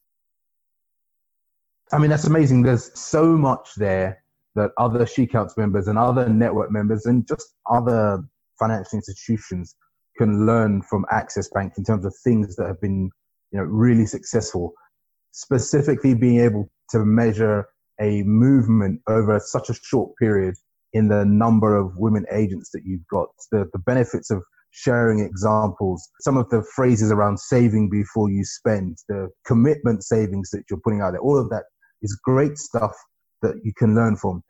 I 1.92 1.98
mean, 1.98 2.11
that's 2.11 2.24
amazing. 2.24 2.62
There's 2.62 2.90
so 2.98 3.37
much 3.37 3.70
there 3.76 4.24
that 4.57 4.72
other 4.76 5.07
She 5.07 5.26
Counts 5.26 5.57
members 5.57 5.88
and 5.88 5.98
other 5.98 6.28
network 6.28 6.70
members 6.72 7.07
and 7.07 7.26
just 7.28 7.54
other 7.70 8.24
financial 8.59 8.96
institutions 8.96 9.76
can 10.18 10.46
learn 10.46 10.83
from 10.83 11.04
Access 11.11 11.48
Bank 11.48 11.74
in 11.76 11.85
terms 11.85 12.04
of 12.04 12.14
things 12.24 12.57
that 12.57 12.66
have 12.66 12.80
been, 12.80 13.11
you 13.52 13.59
know, 13.59 13.64
really 13.64 14.07
successful. 14.07 14.74
Specifically 15.37 16.14
being 16.14 16.38
able 16.38 16.70
to 16.90 17.01
measure 17.05 17.66
a 18.01 18.23
movement 18.23 19.01
over 19.09 19.40
such 19.40 19.68
a 19.68 19.75
short 19.75 20.16
period 20.16 20.55
in 20.92 21.09
the 21.09 21.25
number 21.25 21.75
of 21.75 21.97
women 21.97 22.25
agents 22.31 22.70
that 22.73 22.83
you've 22.85 23.07
got, 23.09 23.27
the, 23.51 23.68
the 23.73 23.81
benefits 23.81 24.31
of 24.31 24.44
sharing 24.70 25.18
examples, 25.18 26.09
some 26.20 26.37
of 26.37 26.49
the 26.51 26.64
phrases 26.77 27.11
around 27.11 27.40
saving 27.40 27.90
before 27.90 28.31
you 28.31 28.44
spend, 28.44 28.99
the 29.09 29.29
commitment 29.44 30.05
savings 30.05 30.51
that 30.51 30.62
you're 30.70 30.79
putting 30.85 31.01
out 31.01 31.11
there, 31.11 31.20
all 31.20 31.37
of 31.37 31.51
that 31.51 31.64
is 32.03 32.16
great 32.23 32.57
stuff 32.57 32.92
that 33.42 33.57
you 33.64 33.73
can 33.77 33.97
learn 33.97 34.16
from. 34.16 34.40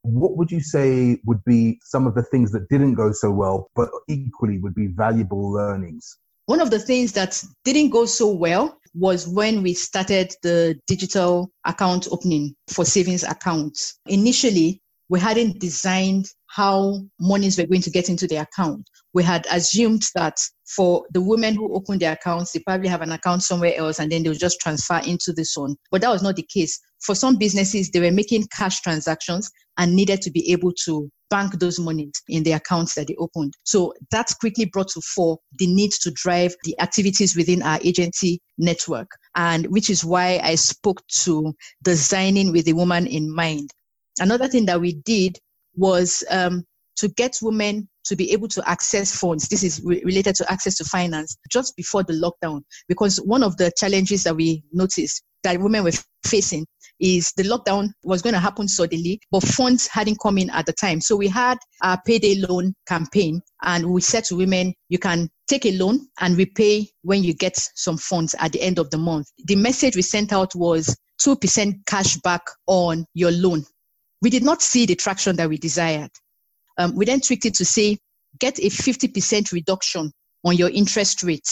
What 0.00 0.38
would 0.38 0.50
you 0.50 0.60
say 0.60 1.18
would 1.26 1.44
be 1.44 1.78
some 1.82 2.06
of 2.06 2.14
the 2.14 2.22
things 2.22 2.50
that 2.52 2.66
didn't 2.70 2.94
go 2.94 3.12
so 3.12 3.30
well, 3.30 3.70
but 3.76 3.90
equally 4.08 4.58
would 4.58 4.74
be 4.74 4.86
valuable 4.86 5.52
learnings? 5.52 6.16
One 6.46 6.62
of 6.62 6.70
the 6.70 6.78
things 6.78 7.12
that 7.12 7.42
didn't 7.64 7.90
go 7.90 8.06
so 8.06 8.32
well 8.32 8.78
was 8.94 9.26
when 9.26 9.62
we 9.62 9.74
started 9.74 10.34
the 10.42 10.78
digital 10.86 11.50
account 11.64 12.08
opening 12.10 12.54
for 12.68 12.84
savings 12.84 13.24
accounts. 13.24 13.98
Initially, 14.06 14.80
we 15.08 15.20
hadn't 15.20 15.58
designed 15.58 16.26
how 16.54 17.00
monies 17.18 17.58
were 17.58 17.66
going 17.66 17.82
to 17.82 17.90
get 17.90 18.08
into 18.08 18.28
the 18.28 18.36
account. 18.36 18.88
We 19.12 19.24
had 19.24 19.44
assumed 19.50 20.04
that 20.14 20.38
for 20.64 21.04
the 21.12 21.20
women 21.20 21.54
who 21.54 21.74
open 21.74 21.98
their 21.98 22.12
accounts, 22.12 22.52
they 22.52 22.60
probably 22.60 22.88
have 22.88 23.02
an 23.02 23.10
account 23.10 23.42
somewhere 23.42 23.74
else 23.76 23.98
and 23.98 24.10
then 24.10 24.22
they'll 24.22 24.34
just 24.34 24.60
transfer 24.60 25.00
into 25.04 25.32
this 25.32 25.56
one. 25.56 25.76
But 25.90 26.02
that 26.02 26.10
was 26.10 26.22
not 26.22 26.36
the 26.36 26.46
case. 26.48 26.80
For 27.00 27.16
some 27.16 27.36
businesses, 27.36 27.90
they 27.90 28.00
were 28.00 28.12
making 28.12 28.46
cash 28.56 28.80
transactions 28.80 29.50
and 29.78 29.96
needed 29.96 30.22
to 30.22 30.30
be 30.30 30.52
able 30.52 30.72
to 30.84 31.10
bank 31.28 31.58
those 31.58 31.80
monies 31.80 32.12
in 32.28 32.44
the 32.44 32.52
accounts 32.52 32.94
that 32.94 33.08
they 33.08 33.16
opened. 33.18 33.54
So 33.64 33.92
that 34.12 34.28
quickly 34.38 34.66
brought 34.66 34.88
to 34.88 35.00
fore 35.00 35.38
the 35.58 35.66
need 35.66 35.90
to 36.02 36.12
drive 36.12 36.54
the 36.62 36.80
activities 36.80 37.36
within 37.36 37.62
our 37.62 37.80
agency 37.82 38.40
network. 38.58 39.10
And 39.34 39.66
which 39.66 39.90
is 39.90 40.04
why 40.04 40.40
I 40.42 40.54
spoke 40.54 41.02
to 41.22 41.52
designing 41.82 42.52
with 42.52 42.64
the 42.66 42.74
woman 42.74 43.08
in 43.08 43.34
mind. 43.34 43.70
Another 44.20 44.46
thing 44.46 44.66
that 44.66 44.80
we 44.80 44.92
did 45.04 45.38
was 45.76 46.24
um, 46.30 46.64
to 46.96 47.08
get 47.08 47.38
women 47.42 47.88
to 48.04 48.16
be 48.16 48.32
able 48.32 48.48
to 48.48 48.68
access 48.68 49.16
funds. 49.16 49.48
This 49.48 49.62
is 49.62 49.80
re- 49.84 50.02
related 50.04 50.34
to 50.36 50.52
access 50.52 50.76
to 50.76 50.84
finance 50.84 51.36
just 51.50 51.76
before 51.76 52.02
the 52.02 52.12
lockdown, 52.12 52.62
because 52.88 53.16
one 53.18 53.42
of 53.42 53.56
the 53.56 53.72
challenges 53.76 54.24
that 54.24 54.36
we 54.36 54.62
noticed 54.72 55.22
that 55.42 55.60
women 55.60 55.84
were 55.84 55.92
facing 56.24 56.66
is 57.00 57.32
the 57.36 57.42
lockdown 57.42 57.90
was 58.04 58.22
going 58.22 58.34
to 58.34 58.40
happen 58.40 58.68
suddenly, 58.68 59.20
but 59.30 59.42
funds 59.42 59.86
hadn't 59.86 60.18
come 60.22 60.38
in 60.38 60.48
at 60.50 60.66
the 60.66 60.72
time. 60.72 61.00
So 61.00 61.16
we 61.16 61.28
had 61.28 61.58
a 61.82 61.98
payday 62.06 62.36
loan 62.36 62.74
campaign 62.86 63.40
and 63.62 63.90
we 63.90 64.00
said 64.00 64.24
to 64.24 64.36
women, 64.36 64.72
you 64.88 64.98
can 64.98 65.28
take 65.48 65.66
a 65.66 65.72
loan 65.72 66.06
and 66.20 66.36
repay 66.36 66.88
when 67.02 67.22
you 67.22 67.34
get 67.34 67.56
some 67.74 67.98
funds 67.98 68.34
at 68.38 68.52
the 68.52 68.62
end 68.62 68.78
of 68.78 68.90
the 68.90 68.98
month. 68.98 69.26
The 69.44 69.56
message 69.56 69.96
we 69.96 70.02
sent 70.02 70.32
out 70.32 70.54
was 70.54 70.96
2% 71.20 71.86
cash 71.86 72.16
back 72.18 72.42
on 72.66 73.04
your 73.14 73.32
loan. 73.32 73.64
We 74.24 74.30
did 74.30 74.42
not 74.42 74.62
see 74.62 74.86
the 74.86 74.94
traction 74.94 75.36
that 75.36 75.50
we 75.50 75.58
desired. 75.58 76.10
Um, 76.78 76.96
we 76.96 77.04
then 77.04 77.20
tweaked 77.20 77.44
it 77.44 77.52
to 77.56 77.64
say, 77.66 77.98
get 78.40 78.58
a 78.58 78.70
50% 78.70 79.52
reduction 79.52 80.10
on 80.46 80.56
your 80.56 80.70
interest 80.70 81.22
rate 81.22 81.46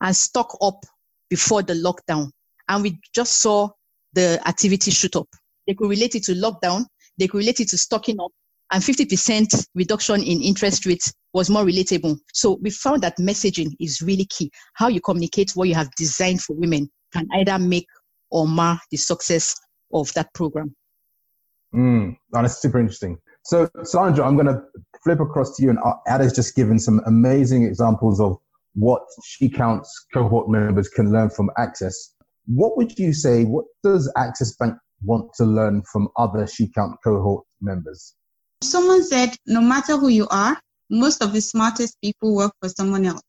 and 0.00 0.14
stock 0.14 0.56
up 0.62 0.84
before 1.28 1.64
the 1.64 1.74
lockdown. 1.74 2.30
And 2.68 2.84
we 2.84 3.00
just 3.12 3.40
saw 3.40 3.70
the 4.12 4.40
activity 4.46 4.92
shoot 4.92 5.16
up. 5.16 5.26
They 5.66 5.74
could 5.74 5.90
relate 5.90 6.14
it 6.14 6.22
to 6.26 6.34
lockdown, 6.34 6.86
they 7.18 7.26
could 7.26 7.38
relate 7.38 7.58
it 7.58 7.70
to 7.70 7.78
stocking 7.78 8.20
up, 8.20 8.30
and 8.70 8.80
50% 8.80 9.66
reduction 9.74 10.22
in 10.22 10.40
interest 10.40 10.86
rates 10.86 11.12
was 11.32 11.50
more 11.50 11.64
relatable. 11.64 12.16
So 12.32 12.60
we 12.62 12.70
found 12.70 13.02
that 13.02 13.18
messaging 13.18 13.72
is 13.80 14.00
really 14.00 14.26
key. 14.26 14.52
How 14.74 14.86
you 14.86 15.00
communicate 15.00 15.50
what 15.56 15.66
you 15.66 15.74
have 15.74 15.90
designed 15.96 16.42
for 16.42 16.54
women 16.54 16.88
can 17.12 17.26
either 17.34 17.58
make 17.58 17.88
or 18.30 18.46
mar 18.46 18.78
the 18.92 18.98
success 18.98 19.56
of 19.92 20.12
that 20.12 20.32
program. 20.32 20.76
Mm, 21.74 22.16
that's 22.30 22.60
super 22.60 22.78
interesting. 22.78 23.18
So, 23.44 23.68
Sandra, 23.82 24.26
I'm 24.26 24.36
going 24.36 24.46
to 24.46 24.62
flip 25.02 25.20
across 25.20 25.56
to 25.56 25.62
you, 25.62 25.70
and 25.70 25.78
Ada's 26.06 26.32
just 26.32 26.54
given 26.54 26.78
some 26.78 27.00
amazing 27.06 27.64
examples 27.64 28.20
of 28.20 28.38
what 28.74 29.02
She 29.24 29.48
Counts 29.48 30.06
cohort 30.12 30.48
members 30.48 30.88
can 30.88 31.12
learn 31.12 31.30
from 31.30 31.50
Access. 31.58 32.14
What 32.46 32.76
would 32.76 32.98
you 32.98 33.12
say? 33.12 33.44
What 33.44 33.64
does 33.82 34.10
Access 34.16 34.56
Bank 34.56 34.76
want 35.02 35.32
to 35.34 35.44
learn 35.44 35.82
from 35.82 36.08
other 36.16 36.46
She 36.46 36.68
Count 36.68 36.96
cohort 37.02 37.44
members? 37.60 38.14
Someone 38.62 39.02
said, 39.04 39.36
no 39.46 39.60
matter 39.60 39.96
who 39.96 40.08
you 40.08 40.26
are, 40.30 40.58
most 40.90 41.22
of 41.22 41.32
the 41.32 41.40
smartest 41.40 42.00
people 42.02 42.34
work 42.34 42.52
for 42.60 42.68
someone 42.68 43.04
else. 43.04 43.22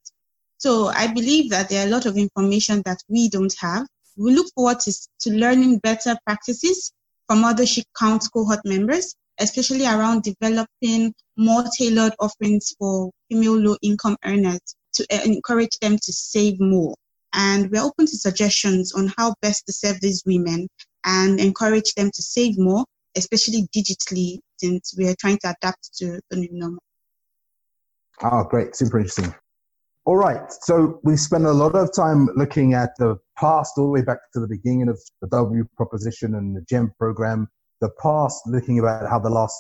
So 0.58 0.88
I 0.88 1.08
believe 1.08 1.50
that 1.50 1.70
there 1.70 1.84
are 1.84 1.88
a 1.88 1.92
lot 1.92 2.06
of 2.06 2.18
information 2.18 2.82
that 2.86 3.00
we 3.10 3.28
don't 3.30 3.54
have. 3.60 3.88
We 4.18 4.34
look 4.34 4.48
forward 4.56 4.80
to, 4.82 4.94
to 5.22 5.32
learning 5.32 5.80
better 5.80 6.16
practices 6.26 6.94
from 7.28 7.44
other 7.44 7.66
She 7.66 7.84
Count 7.98 8.24
cohort 8.34 8.62
members, 8.66 9.16
especially 9.40 9.86
around 9.86 10.24
developing 10.24 11.14
more 11.38 11.64
tailored 11.78 12.14
offerings 12.20 12.74
for 12.78 13.12
female 13.30 13.58
low 13.58 13.78
income 13.82 14.18
earners 14.26 14.62
to 14.94 15.06
encourage 15.26 15.78
them 15.82 15.98
to 15.98 16.14
save 16.14 16.60
more. 16.60 16.96
And 17.34 17.70
we're 17.70 17.84
open 17.84 18.06
to 18.06 18.18
suggestions 18.18 18.94
on 18.94 19.12
how 19.18 19.36
best 19.42 19.66
to 19.68 19.74
serve 19.74 20.00
these 20.00 20.24
women 20.26 20.68
and 21.06 21.40
encourage 21.40 21.94
them 21.96 22.10
to 22.14 22.22
save 22.22 22.58
more, 22.58 22.86
especially 23.18 23.68
digitally, 23.76 24.40
since 24.58 24.96
we 24.98 25.10
are 25.10 25.16
trying 25.20 25.38
to 25.40 25.54
adapt 25.58 25.96
to 25.98 26.20
the 26.30 26.38
new 26.38 26.50
normal. 26.52 26.82
Oh, 28.24 28.46
great. 28.46 28.76
Super 28.76 29.00
interesting. 29.00 29.36
All 30.06 30.18
right. 30.18 30.52
So 30.62 31.00
we 31.04 31.18
spent 31.18 31.46
a 31.46 31.52
lot 31.52 31.76
of 31.76 31.94
time 31.94 32.30
looking 32.36 32.74
at 32.74 32.92
the 32.98 33.18
past, 33.38 33.74
all 33.78 33.86
the 33.86 33.92
way 33.92 34.02
back 34.04 34.20
to 34.34 34.40
the 34.40 34.48
beginning 34.48 34.88
of 34.88 35.00
the 35.22 35.28
W 35.28 35.68
proposition 35.76 36.36
and 36.36 36.56
the 36.56 36.62
GEM 36.62 36.94
program. 37.00 37.50
The 37.82 37.90
past, 38.02 38.42
looking 38.48 38.80
about 38.80 39.10
how 39.10 39.20
the 39.20 39.30
last 39.30 39.60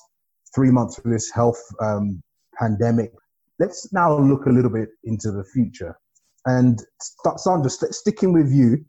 three 0.53 0.71
months 0.71 0.97
of 0.97 1.05
this 1.05 1.31
health 1.31 1.61
um, 1.81 2.21
pandemic 2.57 3.11
let's 3.59 3.91
now 3.93 4.17
look 4.17 4.45
a 4.45 4.49
little 4.49 4.71
bit 4.71 4.89
into 5.03 5.31
the 5.31 5.43
future. 5.43 5.97
And 6.45 6.81
Sandra, 7.37 7.69
sticking 7.69 8.33
with 8.33 8.51
you, 8.51 8.85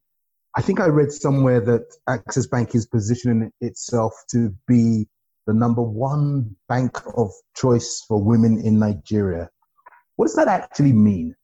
I 0.56 0.62
think 0.62 0.80
I 0.80 0.86
read 0.86 1.12
somewhere 1.12 1.60
that 1.60 1.86
Access 2.08 2.46
Bank 2.46 2.74
is 2.74 2.86
positioning 2.86 3.52
itself 3.60 4.12
to 4.30 4.54
be 4.66 5.06
the 5.46 5.54
number 5.54 5.82
one 5.82 6.56
bank 6.68 6.98
of 7.16 7.30
choice 7.56 8.04
for 8.08 8.22
women 8.22 8.60
in 8.60 8.78
Nigeria. 8.78 9.48
What 10.16 10.26
does 10.26 10.36
that 10.36 10.48
actually 10.48 10.92
mean? 10.92 11.34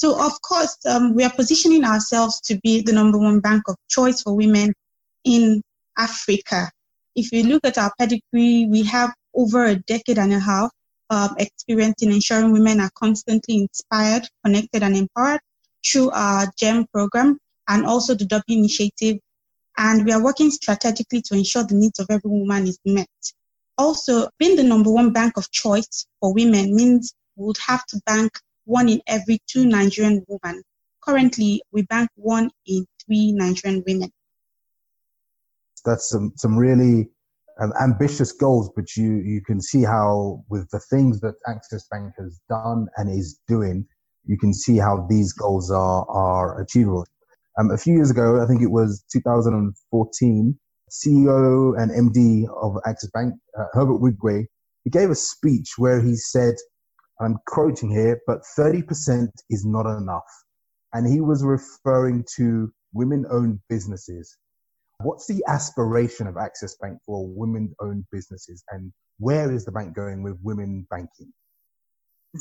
So, 0.00 0.18
of 0.18 0.40
course, 0.40 0.78
um, 0.86 1.14
we 1.14 1.24
are 1.24 1.30
positioning 1.30 1.84
ourselves 1.84 2.40
to 2.46 2.58
be 2.62 2.80
the 2.80 2.94
number 2.94 3.18
one 3.18 3.40
bank 3.40 3.64
of 3.68 3.76
choice 3.90 4.22
for 4.22 4.34
women 4.34 4.72
in 5.24 5.60
Africa. 5.98 6.70
If 7.14 7.30
you 7.32 7.42
look 7.42 7.66
at 7.66 7.76
our 7.76 7.92
pedigree, 7.98 8.64
we 8.64 8.82
have 8.84 9.12
over 9.34 9.66
a 9.66 9.76
decade 9.76 10.16
and 10.16 10.32
a 10.32 10.40
half 10.40 10.70
um, 11.10 11.34
experience 11.38 12.02
in 12.02 12.12
ensuring 12.12 12.50
women 12.50 12.80
are 12.80 12.90
constantly 12.94 13.56
inspired, 13.56 14.26
connected, 14.42 14.82
and 14.82 14.96
empowered 14.96 15.40
through 15.86 16.08
our 16.12 16.46
GEM 16.56 16.86
program 16.94 17.38
and 17.68 17.84
also 17.84 18.14
the 18.14 18.24
W 18.24 18.58
initiative. 18.58 19.18
And 19.76 20.06
we 20.06 20.12
are 20.12 20.24
working 20.24 20.50
strategically 20.50 21.20
to 21.26 21.34
ensure 21.34 21.64
the 21.64 21.74
needs 21.74 21.98
of 21.98 22.06
every 22.08 22.30
woman 22.30 22.66
is 22.66 22.78
met. 22.86 23.06
Also, 23.76 24.30
being 24.38 24.56
the 24.56 24.62
number 24.62 24.90
one 24.90 25.12
bank 25.12 25.36
of 25.36 25.50
choice 25.50 26.06
for 26.20 26.32
women 26.32 26.74
means 26.74 27.14
we 27.36 27.44
would 27.44 27.58
have 27.66 27.84
to 27.88 28.00
bank 28.06 28.32
one 28.70 28.88
in 28.88 29.02
every 29.06 29.38
two 29.46 29.66
Nigerian 29.66 30.24
women. 30.28 30.62
Currently, 31.02 31.62
we 31.72 31.82
bank 31.82 32.08
one 32.14 32.50
in 32.66 32.86
three 33.04 33.32
Nigerian 33.32 33.82
women. 33.86 34.12
That's 35.84 36.08
some, 36.08 36.32
some 36.36 36.56
really 36.56 37.08
um, 37.60 37.72
ambitious 37.82 38.32
goals, 38.32 38.70
but 38.76 38.96
you, 38.96 39.14
you 39.16 39.42
can 39.42 39.60
see 39.60 39.82
how 39.82 40.44
with 40.48 40.70
the 40.70 40.78
things 40.78 41.20
that 41.20 41.34
Access 41.48 41.88
Bank 41.90 42.12
has 42.18 42.40
done 42.48 42.86
and 42.96 43.10
is 43.10 43.40
doing, 43.48 43.86
you 44.26 44.38
can 44.38 44.54
see 44.54 44.76
how 44.76 45.06
these 45.10 45.32
goals 45.32 45.70
are, 45.70 46.08
are 46.08 46.60
achievable. 46.60 47.06
Um, 47.58 47.72
a 47.72 47.76
few 47.76 47.94
years 47.94 48.10
ago, 48.10 48.40
I 48.42 48.46
think 48.46 48.62
it 48.62 48.70
was 48.70 49.04
2014, 49.12 50.58
CEO 50.90 51.80
and 51.80 51.90
MD 51.90 52.44
of 52.62 52.76
Access 52.86 53.10
Bank, 53.10 53.34
uh, 53.58 53.64
Herbert 53.72 54.00
Wigwe, 54.00 54.46
he 54.84 54.90
gave 54.90 55.10
a 55.10 55.14
speech 55.14 55.74
where 55.76 56.00
he 56.00 56.14
said, 56.16 56.54
I'm 57.20 57.38
quoting 57.46 57.90
here, 57.90 58.20
but 58.26 58.40
30% 58.58 59.28
is 59.50 59.64
not 59.64 59.86
enough. 59.86 60.24
And 60.92 61.06
he 61.06 61.20
was 61.20 61.44
referring 61.44 62.24
to 62.36 62.72
women 62.92 63.24
owned 63.30 63.60
businesses 63.68 64.36
What's 65.02 65.26
the 65.26 65.42
aspiration 65.48 66.26
of 66.26 66.36
Access 66.36 66.76
Bank 66.76 66.98
for 67.06 67.26
women 67.26 67.74
owned 67.80 68.04
businesses 68.12 68.62
and 68.70 68.92
where 69.18 69.50
is 69.50 69.64
the 69.64 69.72
bank 69.72 69.94
going 69.94 70.22
with 70.22 70.38
women 70.42 70.86
banking? 70.90 71.32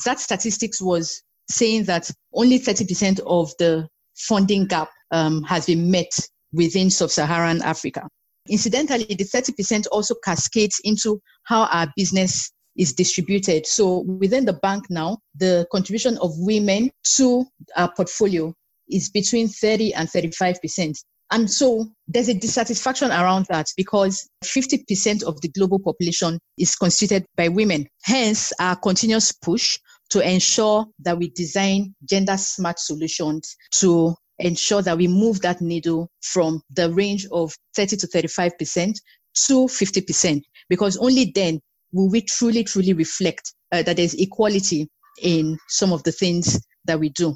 That 0.05 0.19
statistics 0.19 0.81
was 0.81 1.23
saying 1.49 1.85
that 1.85 2.11
only 2.33 2.59
30% 2.59 3.21
of 3.25 3.53
the 3.59 3.87
funding 4.15 4.67
gap 4.67 4.89
um, 5.11 5.41
has 5.43 5.67
been 5.67 5.89
met 5.89 6.11
within 6.51 6.89
sub 6.89 7.11
Saharan 7.11 7.61
Africa. 7.61 8.07
Incidentally, 8.49 9.05
the 9.05 9.23
30% 9.23 9.87
also 9.91 10.15
cascades 10.23 10.81
into 10.83 11.21
how 11.43 11.63
our 11.65 11.87
business 11.95 12.51
is 12.77 12.93
distributed. 12.93 13.65
So 13.65 13.99
within 14.01 14.45
the 14.45 14.53
bank 14.53 14.85
now, 14.89 15.19
the 15.35 15.67
contribution 15.71 16.17
of 16.19 16.31
women 16.37 16.91
to 17.15 17.45
our 17.75 17.91
portfolio 17.93 18.53
is 18.89 19.09
between 19.09 19.47
30 19.47 19.93
and 19.93 20.09
35%. 20.09 20.95
And 21.31 21.49
so 21.49 21.87
there's 22.07 22.27
a 22.27 22.33
dissatisfaction 22.33 23.11
around 23.11 23.45
that 23.49 23.67
because 23.77 24.27
50% 24.43 25.23
of 25.23 25.39
the 25.41 25.49
global 25.49 25.77
population 25.77 26.39
is 26.57 26.75
constituted 26.75 27.25
by 27.35 27.49
women. 27.49 27.87
Hence, 28.03 28.51
our 28.59 28.75
continuous 28.75 29.31
push 29.31 29.77
to 30.09 30.27
ensure 30.27 30.87
that 30.99 31.17
we 31.17 31.29
design 31.29 31.93
gender 32.05 32.35
smart 32.35 32.79
solutions 32.79 33.55
to 33.73 34.15
ensure 34.39 34.81
that 34.81 34.97
we 34.97 35.07
move 35.07 35.41
that 35.41 35.61
needle 35.61 36.09
from 36.21 36.61
the 36.71 36.91
range 36.93 37.27
of 37.31 37.53
30 37.75 37.97
to 37.97 38.07
35% 38.07 38.99
to 39.35 39.53
50%, 39.65 40.41
because 40.67 40.97
only 40.97 41.31
then 41.35 41.59
will 41.91 42.09
we 42.09 42.21
truly, 42.21 42.63
truly 42.63 42.93
reflect 42.93 43.53
uh, 43.71 43.83
that 43.83 43.97
there's 43.97 44.13
equality 44.15 44.87
in 45.21 45.57
some 45.67 45.91
of 45.91 46.03
the 46.03 46.11
things 46.11 46.59
that 46.85 46.99
we 46.99 47.09
do. 47.09 47.35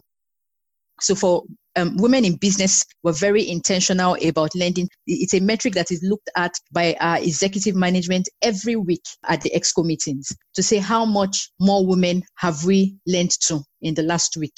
So 1.02 1.16
for 1.16 1.44
um, 1.76 1.98
women 1.98 2.24
in 2.24 2.36
business 2.36 2.86
we're 3.04 3.14
very 3.14 3.50
intentional 3.50 4.16
about 4.26 4.56
lending. 4.56 4.88
It's 5.08 5.34
a 5.34 5.40
metric 5.40 5.74
that 5.74 5.92
is 5.92 6.04
looked 6.04 6.30
at 6.38 6.54
by 6.72 6.96
our 7.00 7.18
executive 7.18 7.76
management 7.76 8.30
every 8.42 8.76
week 8.76 9.04
at 9.28 9.42
the 9.42 9.52
exco 9.56 9.84
meetings 9.84 10.32
to 10.56 10.64
say 10.64 10.78
how 10.78 11.06
much 11.06 11.50
more 11.60 11.86
women 11.86 12.24
have 12.36 12.64
we 12.64 12.96
lent 13.08 13.38
to 13.48 13.62
in 13.82 13.96
the 13.96 14.04
last 14.04 14.38
week. 14.38 14.56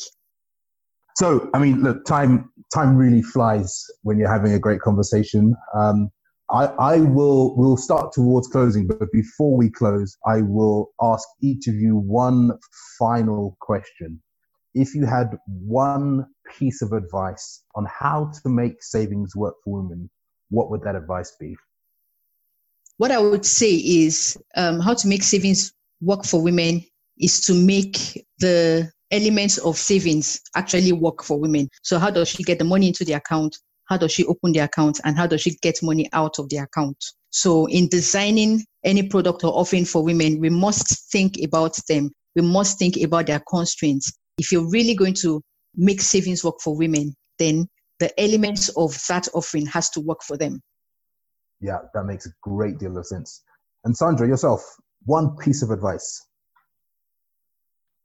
So, 1.18 1.50
I 1.54 1.60
mean, 1.60 1.82
look, 1.82 2.06
time 2.06 2.52
time 2.74 2.98
really 2.98 3.22
flies 3.22 3.86
when 4.04 4.20
you're 4.20 4.32
having 4.32 4.52
a 4.52 4.60
great 4.60 4.82
conversation. 4.82 5.56
Um, 5.74 6.10
I, 6.50 6.66
I 6.66 6.98
will 7.00 7.56
will 7.56 7.78
start 7.78 8.14
towards 8.14 8.48
closing, 8.48 8.86
but 8.88 9.12
before 9.12 9.58
we 9.58 9.70
close, 9.70 10.16
I 10.28 10.42
will 10.42 10.92
ask 11.02 11.28
each 11.42 11.68
of 11.68 11.76
you 11.76 11.98
one 11.98 12.52
final 13.00 13.58
question 13.62 14.22
if 14.76 14.94
you 14.94 15.06
had 15.06 15.38
one 15.46 16.28
piece 16.58 16.82
of 16.82 16.92
advice 16.92 17.64
on 17.76 17.88
how 17.90 18.30
to 18.44 18.50
make 18.50 18.84
savings 18.84 19.36
work 19.36 19.56
for 19.64 19.82
women, 19.82 20.10
what 20.50 20.70
would 20.70 20.84
that 20.84 20.96
advice 20.96 21.36
be? 21.40 21.56
What 22.98 23.12
I 23.12 23.18
would 23.18 23.46
say 23.46 23.72
is 23.72 24.38
um, 24.56 24.80
how 24.80 24.94
to 24.94 25.08
make 25.08 25.24
savings 25.24 25.74
work 26.02 26.26
for 26.26 26.42
women 26.42 26.84
is 27.18 27.40
to 27.42 27.54
make 27.54 28.26
the 28.40 28.92
elements 29.12 29.58
of 29.60 29.78
savings 29.78 30.42
actually 30.56 30.92
work 30.92 31.24
for 31.24 31.40
women. 31.40 31.70
So, 31.82 31.98
how 31.98 32.10
does 32.10 32.28
she 32.28 32.44
get 32.44 32.60
the 32.60 32.66
money 32.66 32.88
into 32.88 33.06
the 33.06 33.14
account? 33.14 33.58
How 33.88 33.98
does 33.98 34.12
she 34.12 34.26
open 34.26 34.52
the 34.52 34.60
account? 34.60 35.00
And 35.04 35.18
how 35.18 35.28
does 35.28 35.42
she 35.42 35.56
get 35.62 35.82
money 35.84 36.10
out 36.14 36.40
of 36.40 36.50
the 36.50 36.58
account? 36.58 36.98
So, 37.30 37.68
in 37.68 37.88
designing 37.90 38.64
any 38.84 39.08
product 39.08 39.44
or 39.44 39.52
offering 39.54 39.86
for 39.86 40.04
women, 40.04 40.40
we 40.40 40.50
must 40.50 41.12
think 41.12 41.36
about 41.44 41.78
them. 41.88 42.12
We 42.36 42.42
must 42.42 42.80
think 42.80 42.98
about 42.98 43.28
their 43.28 43.42
constraints 43.48 44.12
if 44.38 44.52
you're 44.52 44.70
really 44.70 44.96
going 44.96 45.14
to 45.14 45.42
make 45.76 46.02
savings 46.02 46.44
work 46.44 46.60
for 46.62 46.76
women, 46.76 47.16
then 47.40 47.68
the 48.00 48.20
elements 48.20 48.70
of 48.70 48.98
that 49.08 49.28
offering 49.34 49.66
has 49.68 49.90
to 49.92 50.02
work 50.02 50.22
for 50.24 50.38
them. 50.38 50.62
Yeah, 51.62 51.80
that 51.94 52.04
makes 52.04 52.26
a 52.26 52.30
great 52.42 52.78
deal 52.78 52.98
of 52.98 53.06
sense. 53.06 53.44
And 53.86 53.96
Sandra, 53.96 54.28
yourself, 54.28 54.62
one 55.06 55.36
piece 55.38 55.62
of 55.62 55.72
advice. 55.72 56.26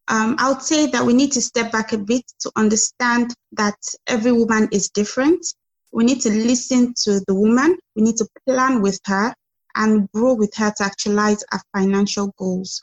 Um, 0.09 0.37
I 0.39 0.51
would 0.51 0.63
say 0.63 0.87
that 0.87 1.05
we 1.05 1.15
need 1.15 1.33
to 1.33 1.43
step 1.43 1.71
back 1.71 1.93
a 1.93 1.99
bit 1.99 2.25
to 2.41 2.51
understand 2.57 3.35
that 3.53 3.77
every 4.07 4.33
woman 4.33 4.69
is 4.73 4.89
different. 4.89 5.45
We 5.93 6.05
need 6.05 6.21
to 6.23 6.31
listen 6.31 6.95
to 7.05 7.21
the 7.27 7.35
woman. 7.35 7.77
We 7.97 8.03
need 8.03 8.17
to 8.17 8.29
plan 8.47 8.81
with 8.81 9.01
her 9.07 9.35
and 9.75 10.11
grow 10.13 10.35
with 10.35 10.55
her 10.57 10.73
to 10.77 10.85
actualize 10.85 11.45
our 11.53 11.61
financial 11.77 12.33
goals. 12.39 12.81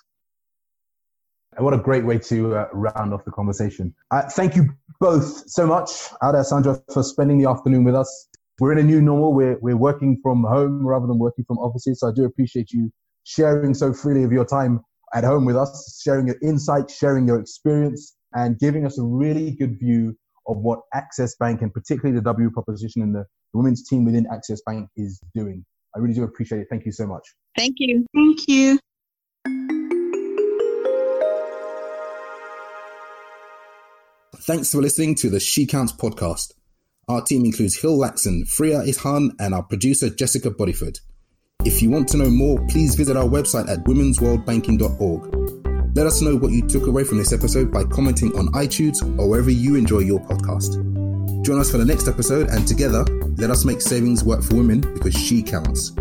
What 1.58 1.74
a 1.74 1.78
great 1.78 2.06
way 2.06 2.20
to 2.20 2.56
uh, 2.56 2.67
round 2.72 3.13
off 3.13 3.26
the 3.26 3.32
conversation. 3.32 3.96
Uh, 4.12 4.30
thank 4.30 4.56
you 4.56 4.70
both 5.00 5.50
so 5.50 5.65
much, 5.65 6.10
Ada 6.24 6.43
Sandra, 6.43 6.80
for 6.93 7.02
spending 7.02 7.39
the 7.39 7.50
afternoon 7.50 7.84
with 7.84 7.96
us. 7.96 8.28
We're 8.60 8.74
in 8.74 8.80
a 8.80 8.84
new 8.84 9.02
normal. 9.02 9.34
We're, 9.34 9.58
we're 9.60 9.78
working 9.78 10.20
from 10.22 10.43
home 10.43 10.86
rather 10.86 11.08
than 11.08 11.17
working 11.17 11.46
from 11.46 11.58
offices. 11.58 12.02
So 12.02 12.10
I 12.10 12.12
do 12.13 12.26
appreciate 12.26 12.72
you 12.72 12.91
sharing 13.24 13.74
so 13.74 13.93
freely 13.93 14.24
of 14.24 14.32
your 14.32 14.46
time 14.46 14.82
at 15.13 15.24
home 15.24 15.46
with 15.46 15.56
us, 15.56 16.02
sharing 16.04 16.28
your 16.28 16.38
insights, 16.41 16.96
sharing 16.96 17.28
your 17.28 17.39
experience, 17.39 18.15
and 18.34 18.60
giving 18.60 18.86
us 18.86 19.00
a 19.00 19.04
really 19.04 19.52
good 19.52 19.80
view 19.80 20.17
of 20.48 20.58
what 20.58 20.80
Access 20.94 21.36
Bank 21.36 21.62
and 21.62 21.74
particularly 21.74 22.18
the 22.18 22.24
W 22.24 22.50
proposition 22.50 23.02
and 23.02 23.14
the, 23.14 23.26
the 23.54 23.58
women's 23.58 23.88
team 23.88 24.06
within 24.06 24.26
Access 24.32 24.62
Bank 24.66 24.90
is 24.96 25.22
doing. 25.36 25.66
I 25.96 26.00
really 26.00 26.14
do 26.14 26.24
appreciate 26.24 26.62
it. 26.62 26.68
Thank 26.70 26.86
you 26.86 26.92
so 26.92 27.08
much. 27.08 27.24
Thank 27.58 27.76
you. 27.80 28.06
Thank 28.14 28.48
you. 28.48 28.80
Thanks 34.36 34.72
for 34.72 34.82
listening 34.82 35.16
to 35.16 35.30
the 35.30 35.40
She 35.40 35.66
Counts 35.66 35.92
podcast. 35.92 36.54
Our 37.10 37.22
team 37.22 37.44
includes 37.46 37.80
Hill 37.80 37.98
Laxon, 37.98 38.48
Freya 38.48 38.82
Ishan, 38.82 39.32
and 39.40 39.54
our 39.54 39.64
producer 39.64 40.10
Jessica 40.10 40.52
Bodyford. 40.52 41.00
If 41.66 41.82
you 41.82 41.90
want 41.90 42.08
to 42.10 42.18
know 42.18 42.30
more, 42.30 42.60
please 42.68 42.96
visit 42.96 43.18
our 43.18 43.26
website 43.26 43.70
at 43.70 43.80
womensworldbanking.org. 43.86 45.57
Let 45.98 46.06
us 46.06 46.22
know 46.22 46.36
what 46.36 46.52
you 46.52 46.62
took 46.62 46.86
away 46.86 47.04
from 47.04 47.18
this 47.18 47.34
episode 47.34 47.72
by 47.72 47.84
commenting 47.84 48.32
on 48.38 48.50
iTunes 48.50 49.02
or 49.18 49.28
wherever 49.28 49.50
you 49.50 49.74
enjoy 49.74 50.02
your 50.02 50.20
podcast. 50.20 50.78
Join 51.44 51.60
us 51.60 51.72
for 51.72 51.80
the 51.80 51.86
next 51.86 52.08
episode, 52.08 52.50
and 52.50 52.68
together, 52.68 53.04
let 53.38 53.50
us 53.50 53.66
make 53.66 53.82
savings 53.82 54.24
work 54.24 54.44
for 54.44 54.58
women 54.58 54.82
because 54.82 55.16
she 55.16 55.42
counts. 55.42 55.94